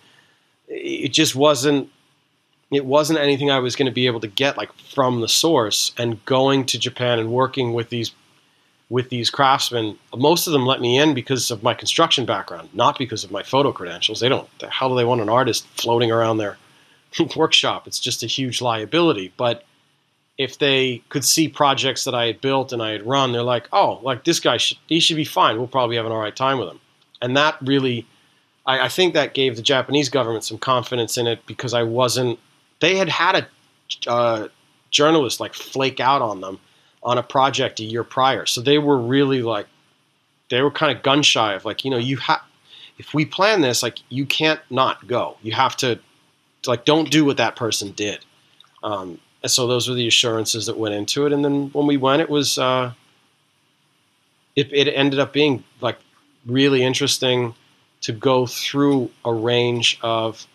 [0.66, 1.90] it just wasn't
[2.72, 5.92] it wasn't anything I was going to be able to get like from the source
[5.98, 8.12] and going to Japan and working with these
[8.90, 12.98] with these craftsmen, most of them let me in because of my construction background, not
[12.98, 14.18] because of my photo credentials.
[14.18, 14.48] They don't.
[14.68, 16.58] How do they want an artist floating around their
[17.36, 17.86] workshop?
[17.86, 19.32] It's just a huge liability.
[19.36, 19.64] But
[20.36, 23.68] if they could see projects that I had built and I had run, they're like,
[23.72, 25.56] oh, like this guy, should, he should be fine.
[25.56, 26.80] We'll probably have an all right time with him.
[27.22, 28.06] And that really,
[28.66, 32.40] I, I think that gave the Japanese government some confidence in it because I wasn't.
[32.80, 34.48] They had had a uh,
[34.90, 36.58] journalist like flake out on them
[37.02, 38.46] on a project a year prior.
[38.46, 39.66] So they were really like,
[40.50, 42.42] they were kind of gun shy of like, you know, you have,
[42.98, 45.36] if we plan this, like, you can't not go.
[45.42, 45.98] You have to,
[46.66, 48.24] like, don't do what that person did.
[48.82, 51.32] Um, and so those were the assurances that went into it.
[51.32, 52.92] And then when we went, it was, uh,
[54.54, 55.96] it, it ended up being like
[56.44, 57.54] really interesting
[58.02, 60.46] to go through a range of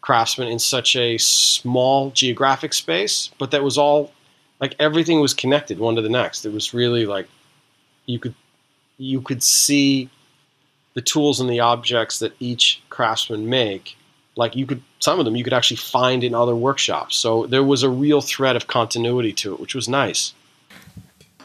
[0.00, 4.12] craftsmen in such a small geographic space, but that was all
[4.64, 6.46] like everything was connected one to the next.
[6.46, 7.28] It was really like
[8.06, 8.34] you could
[8.96, 10.08] you could see
[10.94, 13.98] the tools and the objects that each craftsman make.
[14.36, 17.14] Like you could some of them you could actually find in other workshops.
[17.14, 20.32] So there was a real thread of continuity to it, which was nice.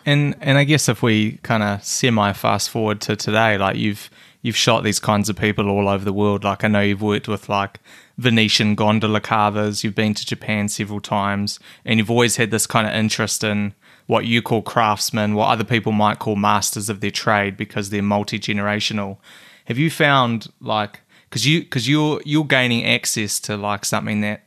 [0.06, 4.10] And and I guess if we kind of semi fast forward to today, like you've
[4.42, 6.46] you've shot these kinds of people all over the world.
[6.46, 7.82] Like I know you've worked with like
[8.20, 9.84] Venetian gondola carvers.
[9.84, 13.74] You've been to Japan several times, and you've always had this kind of interest in
[14.08, 18.04] what you call craftsmen, what other people might call masters of their trade because they're
[18.04, 19.18] multi generational.
[19.66, 24.44] Have you found like because you because you're you're gaining access to like something that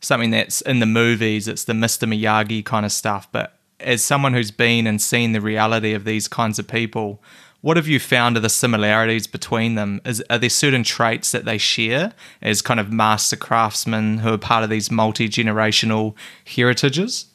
[0.00, 2.06] something that's in the movies, it's the Mr.
[2.06, 6.28] Miyagi kind of stuff, but as someone who's been and seen the reality of these
[6.28, 7.22] kinds of people,
[7.66, 10.00] what have you found are the similarities between them?
[10.04, 14.38] Is, are there certain traits that they share as kind of master craftsmen who are
[14.38, 16.14] part of these multi generational
[16.46, 17.26] heritages?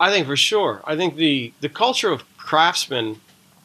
[0.00, 0.82] I think for sure.
[0.84, 3.20] I think the, the culture of craftsmen,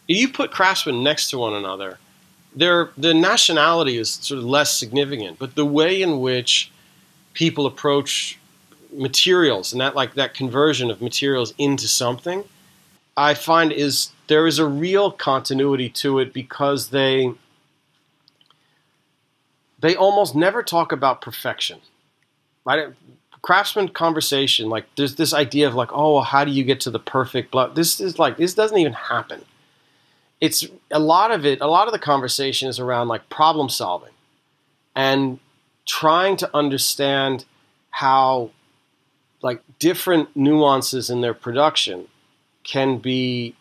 [0.08, 1.98] you put craftsmen next to one another,
[2.56, 6.72] their the nationality is sort of less significant, but the way in which
[7.34, 8.38] people approach
[8.94, 12.44] materials and that like that conversion of materials into something,
[13.18, 17.34] I find is there is a real continuity to it because they
[19.80, 21.80] they almost never talk about perfection.
[22.66, 22.90] Right?
[23.42, 27.00] Craftsman conversation, like there's this idea of like, oh, how do you get to the
[27.00, 27.76] perfect blood?
[27.76, 29.46] This is like this doesn't even happen.
[30.42, 31.62] It's a lot of it.
[31.62, 34.12] A lot of the conversation is around like problem solving
[34.96, 35.40] and
[35.88, 37.46] trying to understand
[37.92, 38.52] how
[39.42, 42.08] like different nuances in their production
[42.64, 43.56] can be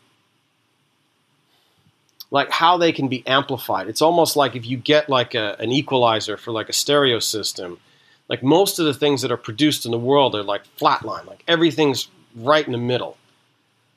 [2.37, 3.89] like how they can be amplified.
[3.89, 7.79] It's almost like if you get like a, an equalizer for like a stereo system,
[8.29, 11.43] like most of the things that are produced in the world are like flatline, like
[11.49, 13.17] everything's right in the middle.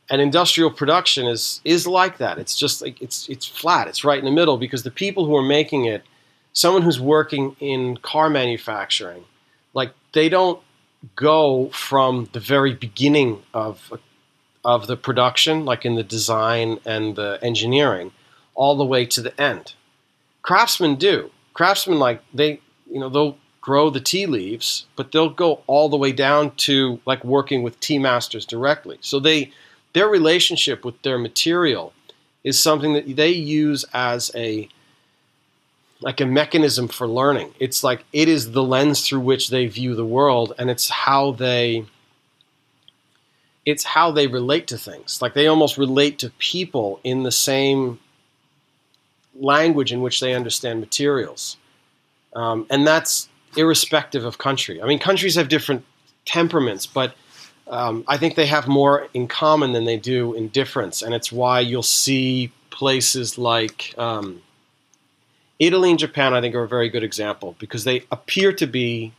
[0.09, 2.37] And industrial production is is like that.
[2.37, 3.89] It's just like it's it's flat.
[3.89, 6.03] It's right in the middle because the people who are making it,
[6.53, 9.25] someone who's working in car manufacturing,
[9.73, 10.61] like they don't
[11.17, 13.91] go from the very beginning of
[14.63, 18.11] of the production, like in the design and the engineering,
[18.59, 19.73] all the way to the end.
[20.41, 21.31] Craftsmen do.
[21.53, 22.59] Craftsmen like they,
[22.91, 26.99] you know, they'll grow the tea leaves, but they'll go all the way down to
[27.05, 28.97] like working with tea masters directly.
[28.99, 29.51] So they
[29.93, 31.93] their relationship with their material
[32.43, 34.67] is something that they use as a
[36.01, 37.53] like a mechanism for learning.
[37.59, 41.31] It's like it is the lens through which they view the world and it's how
[41.31, 41.85] they
[43.65, 45.21] it's how they relate to things.
[45.21, 47.99] Like they almost relate to people in the same
[49.39, 51.57] language in which they understand materials.
[52.35, 54.81] Um, and that's irrespective of country.
[54.81, 55.83] I mean, countries have different
[56.25, 57.15] temperaments, but
[57.67, 61.01] um, I think they have more in common than they do in difference.
[61.01, 64.41] And it's why you'll see places like um,
[65.59, 69.13] Italy and Japan, I think, are a very good example because they appear to be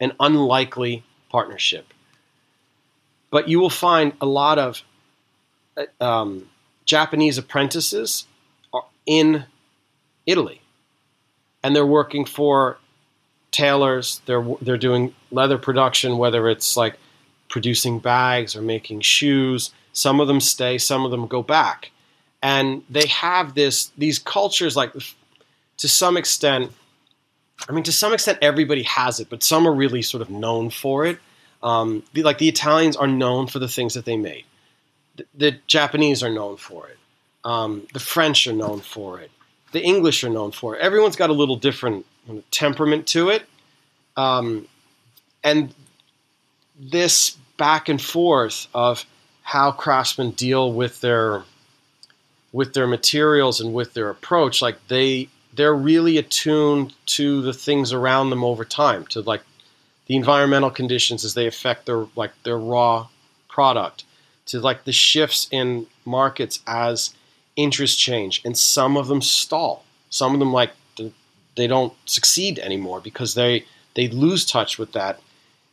[0.00, 1.92] an unlikely partnership.
[3.30, 4.82] But you will find a lot of
[5.76, 6.48] uh, um,
[6.84, 8.26] Japanese apprentices
[9.10, 9.44] in
[10.24, 10.62] Italy,
[11.64, 12.78] and they're working for
[13.50, 14.22] tailors.
[14.26, 16.96] They're they're doing leather production, whether it's like
[17.48, 19.72] producing bags or making shoes.
[19.92, 21.90] Some of them stay, some of them go back,
[22.40, 24.92] and they have this these cultures like
[25.78, 26.70] to some extent.
[27.68, 30.70] I mean, to some extent, everybody has it, but some are really sort of known
[30.70, 31.18] for it.
[31.64, 34.44] Um, the, like the Italians are known for the things that they made.
[35.16, 36.96] The, the Japanese are known for it.
[37.44, 39.30] Um, the French are known for it.
[39.72, 40.80] The English are known for it.
[40.80, 42.04] Everyone's got a little different
[42.50, 43.44] temperament to it.
[44.16, 44.66] Um,
[45.42, 45.74] and
[46.78, 49.04] this back and forth of
[49.42, 51.44] how craftsmen deal with their
[52.52, 57.92] with their materials and with their approach like they they're really attuned to the things
[57.92, 59.42] around them over time to like
[60.06, 63.06] the environmental conditions as they affect their like their raw
[63.48, 64.04] product
[64.46, 67.14] to like the shifts in markets as
[67.62, 69.84] interests change, and some of them stall.
[70.08, 70.72] Some of them like
[71.56, 75.20] they don't succeed anymore because they they lose touch with that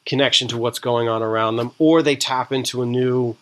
[0.05, 3.35] connection to what's going on around them, or they tap into a new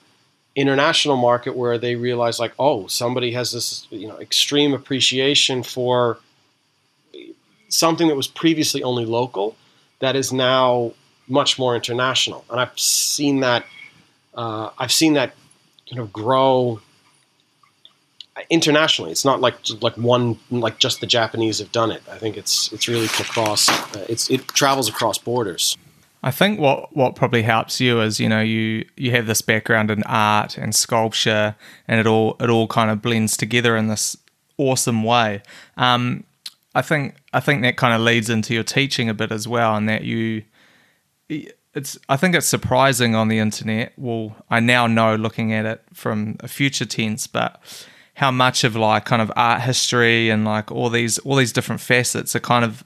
[0.56, 6.20] international market where they realize like, oh, somebody has this you know extreme appreciation for
[7.70, 9.56] something that was previously only local
[10.00, 10.94] that is now
[11.28, 13.66] much more international, and I've seen that.
[14.34, 15.34] Uh, I've seen that
[15.90, 16.82] kind of grow
[18.50, 19.12] internationally.
[19.12, 22.02] It's not like like one like just the Japanese have done it.
[22.12, 23.70] I think it's it's really across.
[23.70, 25.78] Uh, it's it travels across borders.
[26.24, 29.92] I think what what probably helps you is you know you you have this background
[29.92, 31.56] in art and sculpture,
[31.88, 34.18] and it all it all kind of blends together in this
[34.58, 35.42] awesome way.
[35.78, 36.24] Um,
[36.74, 39.76] I think I think that kind of leads into your teaching a bit as well,
[39.76, 40.44] and that you
[41.76, 43.94] it's I think it's surprising on the internet.
[43.98, 47.62] Well, I now know looking at it from a future tense, but
[48.16, 51.82] how much of like kind of art history and like all these all these different
[51.82, 52.84] facets are kind of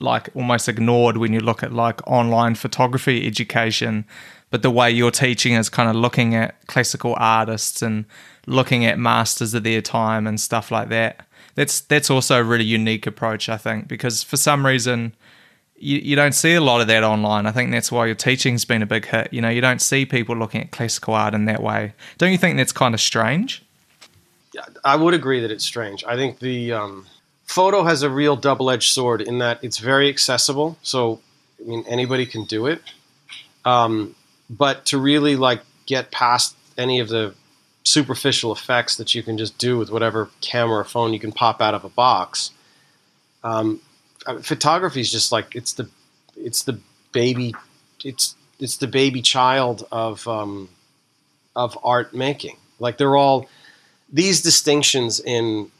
[0.00, 4.04] like almost ignored when you look at like online photography education.
[4.50, 8.04] But the way you're teaching is kind of looking at classical artists and
[8.46, 11.26] looking at masters of their time and stuff like that.
[11.54, 15.14] That's that's also a really unique approach i think because for some reason
[15.76, 17.46] you, you don't see a lot of that online.
[17.46, 19.32] I think that's why your teaching's been a big hit.
[19.32, 21.94] You know you don't see people looking at classical art in that way.
[22.18, 23.62] Don't you think that's kind of strange
[24.84, 26.04] I would agree that it's strange.
[26.04, 27.06] I think the um,
[27.44, 30.78] photo has a real double-edged sword in that it's very accessible.
[30.82, 31.20] So,
[31.60, 32.82] I mean, anybody can do it.
[33.64, 34.14] Um,
[34.48, 37.34] but to really like get past any of the
[37.84, 41.60] superficial effects that you can just do with whatever camera or phone you can pop
[41.60, 42.50] out of a box,
[43.44, 43.80] um,
[44.42, 45.88] photography is just like it's the
[46.36, 46.78] it's the
[47.12, 47.54] baby
[48.04, 50.68] it's it's the baby child of um,
[51.56, 52.56] of art making.
[52.78, 53.48] Like they're all
[54.12, 55.70] these distinctions in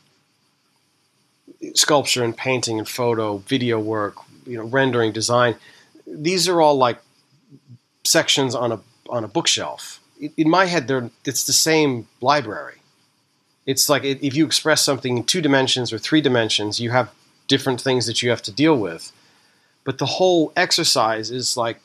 [1.75, 4.17] sculpture and painting and photo, video work,
[4.47, 5.57] you know, rendering, design,
[6.07, 6.99] these are all like
[8.05, 10.01] sections on a on a bookshelf.
[10.37, 12.77] In my head, they're it's the same library.
[13.67, 17.11] It's like if you express something in two dimensions or three dimensions, you have
[17.47, 19.13] different things that you have to deal with.
[19.85, 21.81] But the whole exercise is like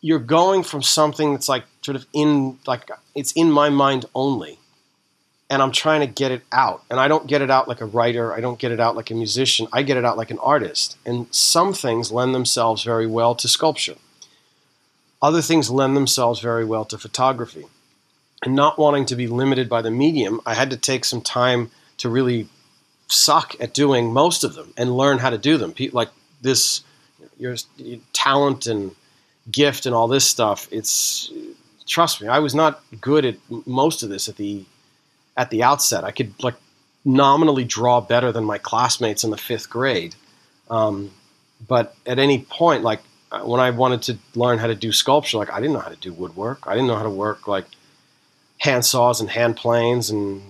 [0.00, 4.58] you're going from something that's like sort of in like it's in my mind only
[5.54, 6.82] and I'm trying to get it out.
[6.90, 9.12] And I don't get it out like a writer, I don't get it out like
[9.12, 10.98] a musician, I get it out like an artist.
[11.06, 13.94] And some things lend themselves very well to sculpture.
[15.22, 17.66] Other things lend themselves very well to photography.
[18.42, 21.70] And not wanting to be limited by the medium, I had to take some time
[21.98, 22.48] to really
[23.06, 25.72] suck at doing most of them and learn how to do them.
[25.92, 26.10] Like
[26.42, 26.82] this,
[27.38, 27.54] your
[28.12, 28.90] talent and
[29.48, 30.66] gift and all this stuff.
[30.72, 31.30] It's
[31.86, 33.36] trust me, I was not good at
[33.66, 34.64] most of this at the
[35.36, 36.04] at the outset.
[36.04, 36.54] I could like
[37.04, 40.14] nominally draw better than my classmates in the fifth grade,
[40.70, 41.10] um,
[41.66, 43.00] but at any point, like
[43.32, 45.88] uh, when I wanted to learn how to do sculpture, like I didn't know how
[45.90, 46.66] to do woodwork.
[46.66, 47.66] I didn't know how to work like
[48.58, 50.42] hand saws and hand planes and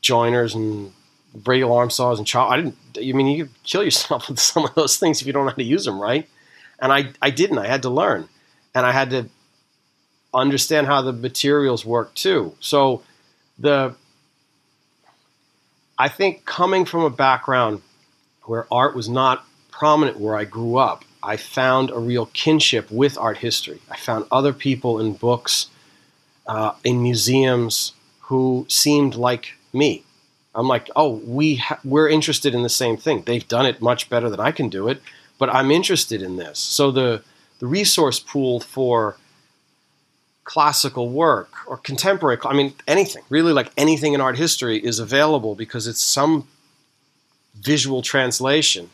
[0.00, 0.92] joiners and
[1.46, 2.50] radial arm saws and chop.
[2.50, 2.76] I didn't.
[2.98, 5.56] I mean, you kill yourself with some of those things if you don't know how
[5.56, 6.28] to use them, right?
[6.80, 7.58] And I, I didn't.
[7.58, 8.28] I had to learn,
[8.74, 9.28] and I had to
[10.32, 12.54] understand how the materials work too.
[12.60, 13.02] So
[13.58, 13.94] the
[16.00, 17.82] I think coming from a background
[18.44, 23.18] where art was not prominent where I grew up, I found a real kinship with
[23.18, 23.82] art history.
[23.90, 25.66] I found other people in books,
[26.46, 30.02] uh, in museums who seemed like me.
[30.54, 33.24] I'm like, oh, we ha- we're interested in the same thing.
[33.26, 35.02] They've done it much better than I can do it,
[35.38, 36.58] but I'm interested in this.
[36.58, 37.22] So the
[37.58, 39.18] the resource pool for
[40.50, 45.54] classical work or contemporary, I mean, anything, really like anything in art history is available
[45.54, 46.48] because it's some
[47.54, 48.90] visual translation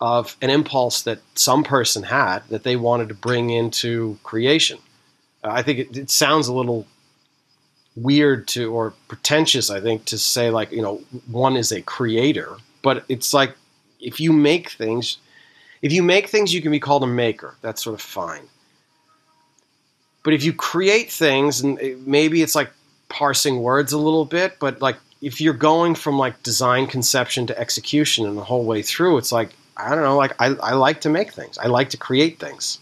[0.00, 4.80] of an impulse that some person had that they wanted to bring into creation.
[5.44, 6.84] Uh, I think it, it sounds a little
[7.94, 10.96] weird to or pretentious, I think, to say like, you know,
[11.30, 13.54] one is a creator, but it's like
[14.00, 15.18] if you make things,
[15.80, 17.54] if you make things, you can be called a maker.
[17.60, 18.48] That's sort of fine.
[20.22, 22.70] But if you create things, and eh, maybe it's like
[23.08, 27.58] parsing words a little bit, but like if you're going from like design conception to
[27.58, 31.02] execution and the whole way through, it's like, I don't know, like I, I like
[31.02, 32.78] to make things, I like to create things.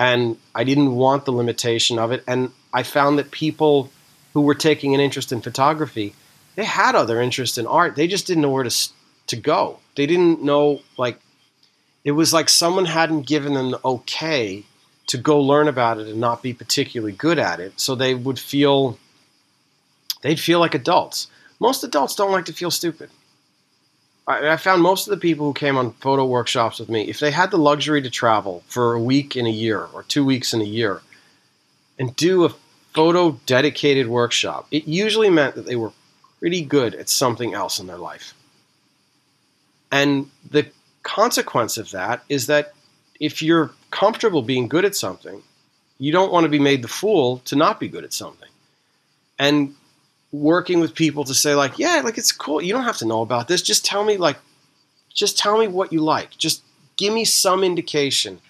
[0.00, 2.22] And I didn't want the limitation of it.
[2.28, 3.90] And I found that people
[4.32, 6.14] who were taking an interest in photography,
[6.54, 7.96] they had other interests in art.
[7.96, 8.88] They just didn't know where to,
[9.28, 9.80] to go.
[9.96, 11.18] They didn't know, like,
[12.04, 14.64] it was like someone hadn't given them the okay
[15.08, 17.78] to go learn about it and not be particularly good at it.
[17.80, 18.98] So they would feel
[20.22, 21.28] they'd feel like adults.
[21.60, 23.10] Most adults don't like to feel stupid.
[24.26, 27.18] I, I, found most of the people who came on photo workshops with me, if
[27.18, 30.52] they had the luxury to travel for a week in a year or two weeks
[30.52, 31.00] in a year
[31.98, 32.54] and do a
[32.92, 35.92] photo dedicated workshop, it usually meant that they were
[36.38, 38.34] pretty good at something else in their life.
[39.90, 40.66] And the
[41.02, 42.74] consequence of that is that
[43.18, 45.42] if you're comfortable being good at something,
[45.98, 48.48] you don't want to be made the fool to not be good at something.
[49.38, 49.74] And
[50.32, 52.62] working with people to say like, yeah, like it's cool.
[52.62, 53.62] You don't have to know about this.
[53.62, 54.36] Just tell me like
[55.14, 56.36] just tell me what you like.
[56.38, 56.62] Just
[56.96, 58.40] give me some indication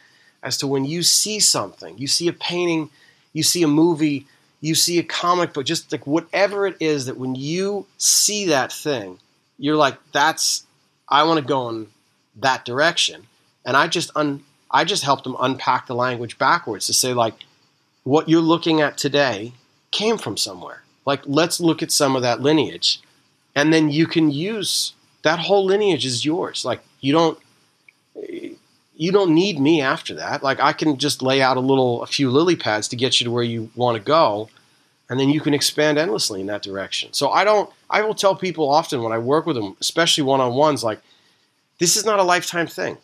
[0.43, 2.91] as to when you see something, you see a painting,
[3.32, 4.26] you see a movie,
[4.61, 8.72] you see a comic book, just like whatever it is that when you see that
[8.72, 9.18] thing,
[9.59, 10.64] you're like, that's
[11.09, 11.86] I want to go in
[12.36, 13.26] that direction.
[13.64, 17.35] And I just un, I just helped them unpack the language backwards to say, like,
[18.05, 19.53] what you're looking at today
[19.91, 20.83] came from somewhere.
[21.07, 23.01] Like, let's look at some of that lineage.
[23.55, 24.93] And then you can use
[25.23, 26.64] that whole lineage is yours.
[26.64, 27.39] Like, you don't.
[28.97, 30.43] You don't need me after that.
[30.43, 33.25] Like I can just lay out a little, a few lily pads to get you
[33.27, 34.51] to where you want to go,
[35.09, 37.12] and then you can expand endlessly in that direction.
[37.12, 37.71] So I don't.
[37.89, 41.01] I will tell people often when I work with them, especially one on ones, like
[41.79, 42.99] this is not a lifetime thing.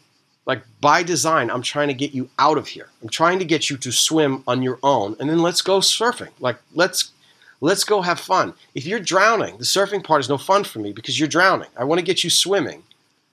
[0.47, 2.89] Like by design, I'm trying to get you out of here.
[3.03, 6.31] I'm trying to get you to swim on your own, and then let's go surfing.
[6.39, 7.13] Like let's
[7.61, 8.55] let's go have fun.
[8.75, 11.69] If you're drowning, the surfing part is no fun for me because you're drowning.
[11.77, 12.83] I want to get you swimming,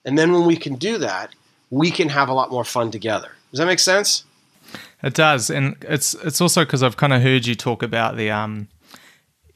[0.05, 1.34] and then when we can do that,
[1.70, 3.32] we can have a lot more fun together.
[3.51, 4.24] Does that make sense?
[5.03, 8.32] It does, and it's it's also because I've kind of heard you talk about the
[8.32, 8.68] um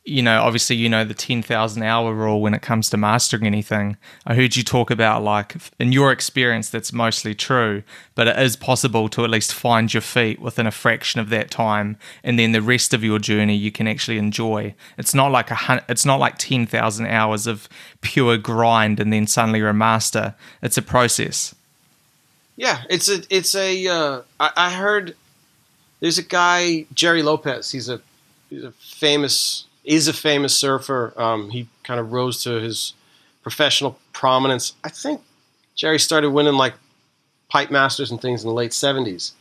[0.08, 3.98] you know, obviously, you know, the 10,000 hour rule when it comes to mastering anything.
[4.24, 7.82] I heard you talk about, like, in your experience, that's mostly true,
[8.14, 11.50] but it is possible to at least find your feet within a fraction of that
[11.50, 11.98] time.
[12.24, 14.76] And then the rest of your journey you can actually enjoy.
[14.96, 17.68] It's not like a, it's not like 10,000 hours of
[18.02, 20.36] pure grind and then suddenly you're a master.
[20.62, 21.56] It's a process.
[22.58, 25.16] Yeah, it's a, it's a, uh, I, I heard
[26.00, 27.72] there's a guy, Gerry Lopez.
[27.72, 28.00] He's a,
[28.52, 31.14] he's a famous is a famous surfer.
[31.16, 32.94] Um, he kind of rose to his
[33.44, 34.74] professional prominence.
[34.84, 35.22] I think
[35.76, 36.74] Gerry started winning like
[37.50, 39.32] pipe masters and things in the late 70s.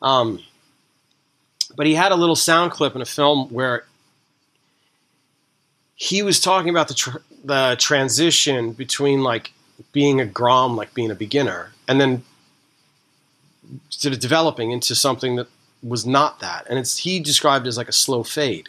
[0.00, 0.40] Um,
[1.76, 3.84] but he had a little sound clip in a film where
[5.94, 9.52] he was talking about the tr- the transition between like
[9.92, 12.22] being a grom, like being a beginner, and then
[13.88, 15.48] sort of developing into something that
[15.82, 16.66] was not that.
[16.68, 18.68] And it's he described as like a slow fade.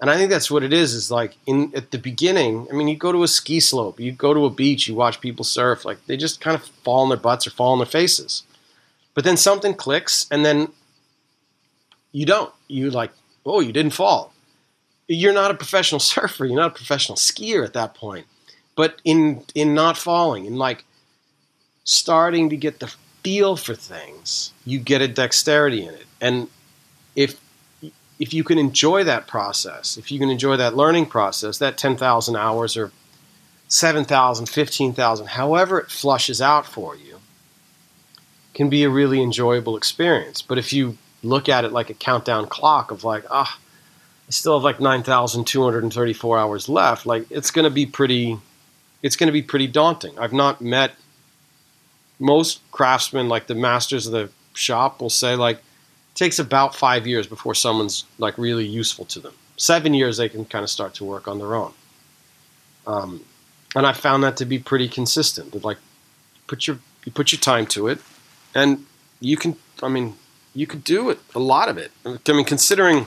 [0.00, 0.92] And I think that's what it is.
[0.92, 2.66] Is like in at the beginning.
[2.70, 5.20] I mean, you go to a ski slope, you go to a beach, you watch
[5.20, 5.84] people surf.
[5.84, 8.42] Like they just kind of fall on their butts or fall on their faces.
[9.14, 10.68] But then something clicks, and then
[12.12, 12.52] you don't.
[12.68, 13.12] You like,
[13.46, 14.34] oh, you didn't fall.
[15.08, 16.44] You're not a professional surfer.
[16.44, 18.26] You're not a professional skier at that point.
[18.74, 20.84] But in in not falling, in like
[21.84, 26.06] starting to get the feel for things, you get a dexterity in it.
[26.20, 26.48] And
[27.14, 27.40] if
[28.18, 32.36] if you can enjoy that process, if you can enjoy that learning process, that 10,000
[32.36, 32.92] hours or
[33.68, 37.18] 7,000, 15,000, however it flushes out for you,
[38.54, 40.40] can be a really enjoyable experience.
[40.40, 43.58] But if you look at it like a countdown clock of like, ah,
[44.26, 48.38] I still have like 9,234 hours left, like it's going to be pretty,
[49.02, 50.18] it's going to be pretty daunting.
[50.18, 50.92] I've not met
[52.18, 55.62] most craftsmen, like the masters of the shop, will say like,
[56.16, 59.34] takes about five years before someone's like really useful to them.
[59.56, 61.72] Seven years they can kind of start to work on their own.
[62.86, 63.24] Um,
[63.76, 65.52] and I found that to be pretty consistent.
[65.52, 65.78] That like
[66.46, 68.00] put your you put your time to it,
[68.54, 68.86] and
[69.20, 69.56] you can.
[69.82, 70.14] I mean,
[70.54, 71.92] you could do it a lot of it.
[72.04, 73.06] I mean, considering.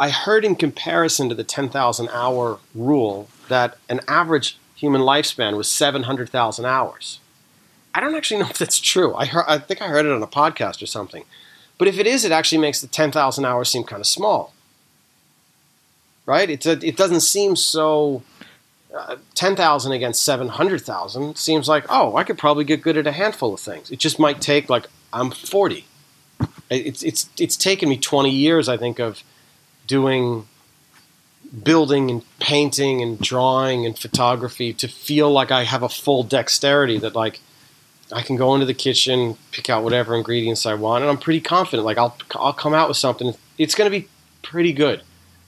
[0.00, 5.68] I heard in comparison to the 10,000 hour rule that an average human lifespan was
[5.68, 7.18] 700,000 hours.
[7.94, 9.14] I don't actually know if that's true.
[9.14, 11.24] I heard, I think I heard it on a podcast or something.
[11.78, 14.52] But if it is, it actually makes the 10,000 hours seem kind of small.
[16.26, 16.50] Right?
[16.50, 18.22] It's a, it doesn't seem so.
[18.94, 23.52] Uh, 10,000 against 700,000 seems like, oh, I could probably get good at a handful
[23.52, 23.90] of things.
[23.90, 25.84] It just might take, like, I'm 40.
[26.70, 29.22] It's, it's, it's taken me 20 years, I think, of
[29.86, 30.48] doing
[31.62, 36.98] building and painting and drawing and photography to feel like I have a full dexterity
[36.98, 37.40] that, like,
[38.12, 41.40] I can go into the kitchen, pick out whatever ingredients I want, and I'm pretty
[41.40, 41.84] confident.
[41.84, 43.34] Like I'll I'll come out with something.
[43.58, 44.08] It's going to be
[44.42, 45.02] pretty good.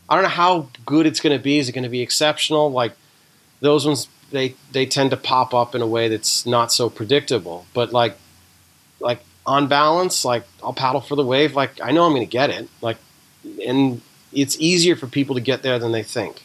[0.08, 1.58] I don't know how good it's going to be.
[1.58, 2.70] Is it going to be exceptional?
[2.70, 2.92] Like
[3.60, 7.66] those ones, they they tend to pop up in a way that's not so predictable.
[7.72, 8.18] But like
[8.98, 11.54] like on balance, like I'll paddle for the wave.
[11.54, 12.68] Like I know I'm going to get it.
[12.82, 12.98] Like
[13.66, 14.02] and
[14.32, 16.42] it's easier for people to get there than they think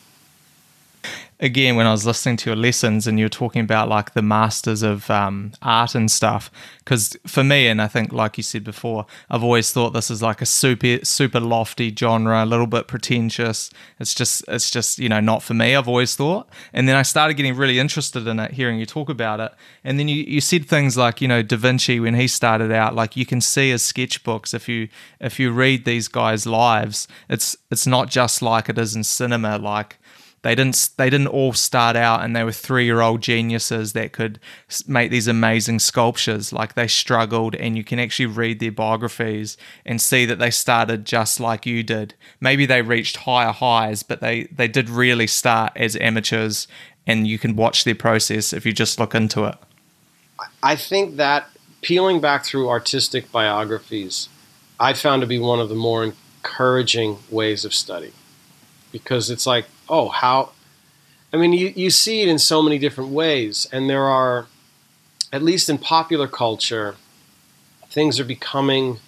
[1.39, 4.21] again when I was listening to your lessons and you were talking about like the
[4.21, 6.49] masters of um, art and stuff.
[6.79, 10.21] Because for me, and I think like you said before, I've always thought this is
[10.21, 13.71] like a super super lofty genre, a little bit pretentious.
[13.99, 15.75] It's just it's just you know not for me.
[15.75, 19.09] I've always thought, and then I started getting really interested in it, hearing you talk
[19.09, 19.51] about it,
[19.83, 22.95] and then you you said things like you know Da Vinci when he started out,
[22.95, 24.87] like you can see his sketchbooks if you
[25.19, 29.57] if you read these guys' lives, it's it's not just like it is in cinema,
[29.57, 29.97] like
[30.45, 34.11] they didn't they didn't all start out and they were three year old geniuses that
[34.11, 34.39] could
[34.85, 36.53] make these amazing sculptures.
[36.53, 41.03] Like they struggled, and you can actually read their biographies and see that they started
[41.03, 42.13] just like you did.
[42.39, 46.67] Maybe they reached higher highs, but they they did really start as amateurs,
[47.07, 49.55] and you can watch their process if you just look into it.
[50.61, 51.49] I think that
[51.81, 54.29] peeling back through artistic biographies,
[54.79, 58.13] I found to be one of the more encouraging ways of study
[58.91, 60.51] because it's like oh, how?
[61.33, 64.47] I mean, you, you see it in so many different ways, and there are,
[65.33, 66.95] at least in popular culture,
[67.89, 68.99] things are becoming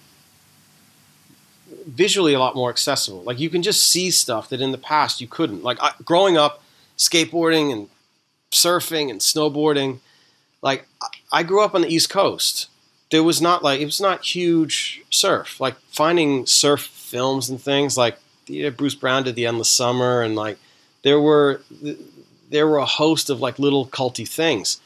[1.86, 3.22] visually a lot more accessible.
[3.22, 5.62] Like you can just see stuff that in the past you couldn't.
[5.62, 6.62] Like I, growing up,
[6.96, 7.88] skateboarding and
[8.50, 10.00] surfing and snowboarding,
[10.62, 10.86] like
[11.32, 12.68] I grew up on the East Coast.
[13.10, 15.60] There was not like it was not huge surf.
[15.60, 18.18] Like finding surf films and things like
[18.76, 20.58] Bruce Brown did the Endless Summer and like
[21.02, 21.62] there were
[22.50, 24.80] there were a host of like little culty things.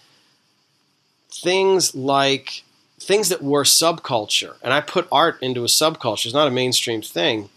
[1.31, 2.65] Things like
[3.01, 6.27] things that were subculture, and I put art into a subculture.
[6.27, 7.49] It's not a mainstream thing.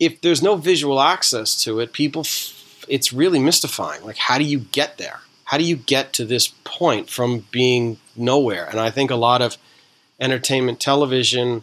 [0.00, 4.02] If there's no visual access to it, people, f- it's really mystifying.
[4.02, 5.20] Like, how do you get there?
[5.44, 8.68] How do you get to this point from being nowhere?
[8.68, 9.56] And I think a lot of
[10.18, 11.62] entertainment television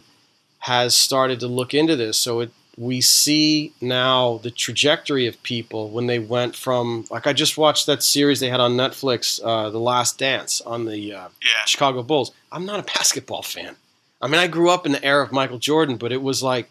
[0.60, 2.16] has started to look into this.
[2.16, 2.52] So it
[2.82, 7.86] we see now the trajectory of people when they went from like I just watched
[7.86, 11.64] that series they had on Netflix, uh, The Last Dance, on the uh, yeah.
[11.64, 12.32] Chicago Bulls.
[12.50, 13.76] I'm not a basketball fan.
[14.20, 16.70] I mean, I grew up in the era of Michael Jordan, but it was like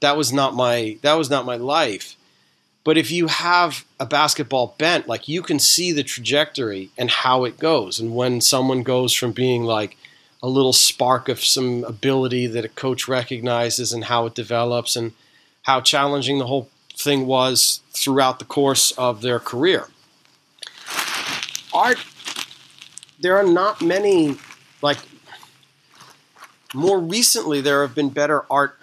[0.00, 2.16] that was not my that was not my life.
[2.82, 7.44] But if you have a basketball bent, like you can see the trajectory and how
[7.44, 8.00] it goes.
[8.00, 9.98] And when someone goes from being like
[10.42, 15.12] a little spark of some ability that a coach recognizes and how it develops and
[15.62, 19.88] how challenging the whole thing was throughout the course of their career.
[21.74, 21.98] Art,
[23.20, 24.36] there are not many,
[24.80, 24.98] like,
[26.74, 28.76] more recently, there have been better art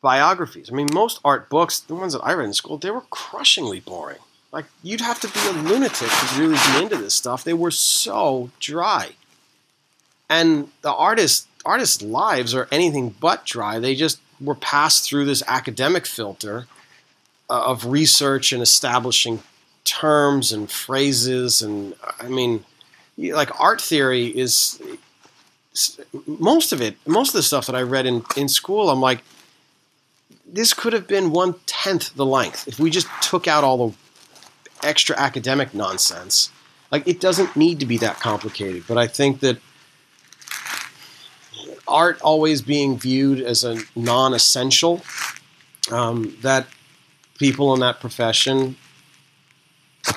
[0.00, 0.70] biographies.
[0.70, 3.80] I mean, most art books, the ones that I read in school, they were crushingly
[3.80, 4.18] boring.
[4.52, 7.42] Like, you'd have to be a lunatic to really be into this stuff.
[7.42, 9.12] They were so dry.
[10.28, 13.78] And the artist artists' lives are anything but dry.
[13.78, 16.66] They just were passed through this academic filter
[17.48, 19.42] uh, of research and establishing
[19.84, 21.62] terms and phrases.
[21.62, 22.64] And I mean,
[23.16, 24.80] like art theory is
[26.26, 29.22] most of it, most of the stuff that I read in, in school, I'm like,
[30.46, 33.96] this could have been one tenth the length if we just took out all the
[34.86, 36.50] extra academic nonsense.
[36.92, 39.58] Like, it doesn't need to be that complicated, but I think that
[41.86, 45.02] art always being viewed as a non essential,
[45.90, 46.66] um, that
[47.38, 48.76] people in that profession,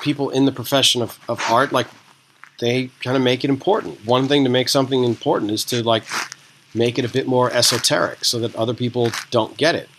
[0.01, 1.87] people in the profession of, of art, like
[2.59, 4.05] they kind of make it important.
[4.05, 6.03] One thing to make something important is to like
[6.73, 9.89] make it a bit more esoteric so that other people don't get it.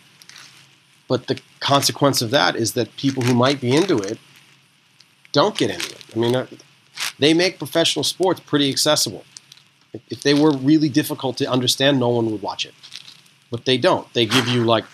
[1.07, 4.19] But the consequence of that is that people who might be into it
[5.31, 6.05] don't get into it.
[6.15, 6.47] I mean, uh,
[7.17, 9.23] they make professional sports pretty accessible.
[10.09, 12.73] If they were really difficult to understand, no one would watch it.
[13.51, 14.11] But they don't.
[14.13, 14.85] They give you like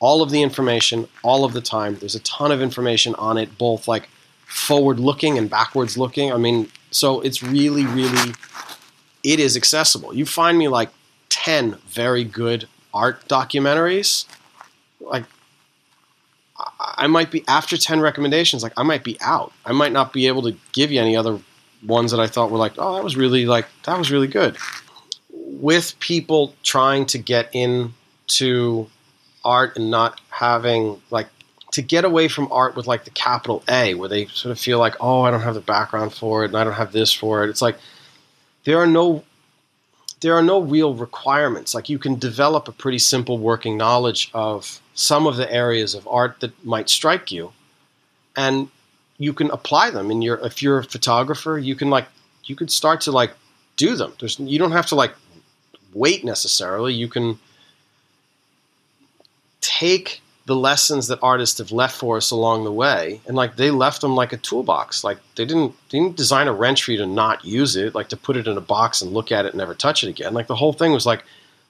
[0.00, 1.96] all of the information all of the time.
[1.96, 4.08] There's a ton of information on it, both like
[4.46, 6.32] forward looking and backwards looking.
[6.32, 8.32] I mean, so it's really, really,
[9.22, 10.14] it is accessible.
[10.14, 10.90] You find me like
[11.28, 14.26] 10 very good art documentaries.
[15.00, 15.24] Like,
[16.80, 19.52] I might be, after 10 recommendations, like, I might be out.
[19.64, 21.38] I might not be able to give you any other
[21.84, 24.56] ones that I thought were like, oh, that was really, like, that was really good.
[25.30, 28.88] With people trying to get into
[29.44, 31.28] art and not having, like,
[31.72, 34.78] to get away from art with like the capital A, where they sort of feel
[34.78, 37.44] like, oh, I don't have the background for it, and I don't have this for
[37.44, 37.50] it.
[37.50, 37.76] It's like
[38.64, 39.24] there are no
[40.20, 41.74] there are no real requirements.
[41.74, 46.08] Like you can develop a pretty simple working knowledge of some of the areas of
[46.08, 47.52] art that might strike you,
[48.36, 48.68] and
[49.18, 50.10] you can apply them.
[50.10, 52.06] And you're if you're a photographer, you can like
[52.44, 53.32] you could start to like
[53.76, 54.14] do them.
[54.18, 55.12] There's you don't have to like
[55.92, 56.94] wait necessarily.
[56.94, 57.38] You can
[59.60, 63.70] take the lessons that artists have left for us along the way and like they
[63.70, 66.96] left them like a toolbox like they didn't they didn't design a wrench for you
[66.96, 69.48] to not use it like to put it in a box and look at it
[69.48, 71.22] and never touch it again like the whole thing was like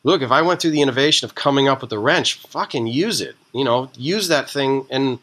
[0.05, 3.21] look if i went through the innovation of coming up with the wrench fucking use
[3.21, 5.19] it you know use that thing and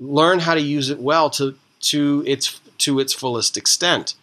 [0.00, 4.14] learn how to use it well to to its to its fullest extent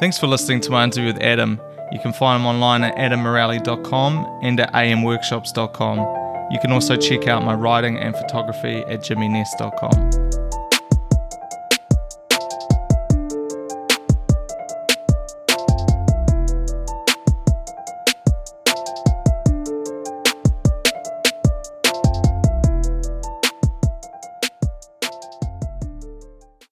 [0.00, 4.40] thanks for listening to my interview with adam you can find him online at adammarelli.com
[4.42, 5.98] and at amworkshops.com.
[6.50, 10.17] You can also check out my writing and photography at jimmyness.com.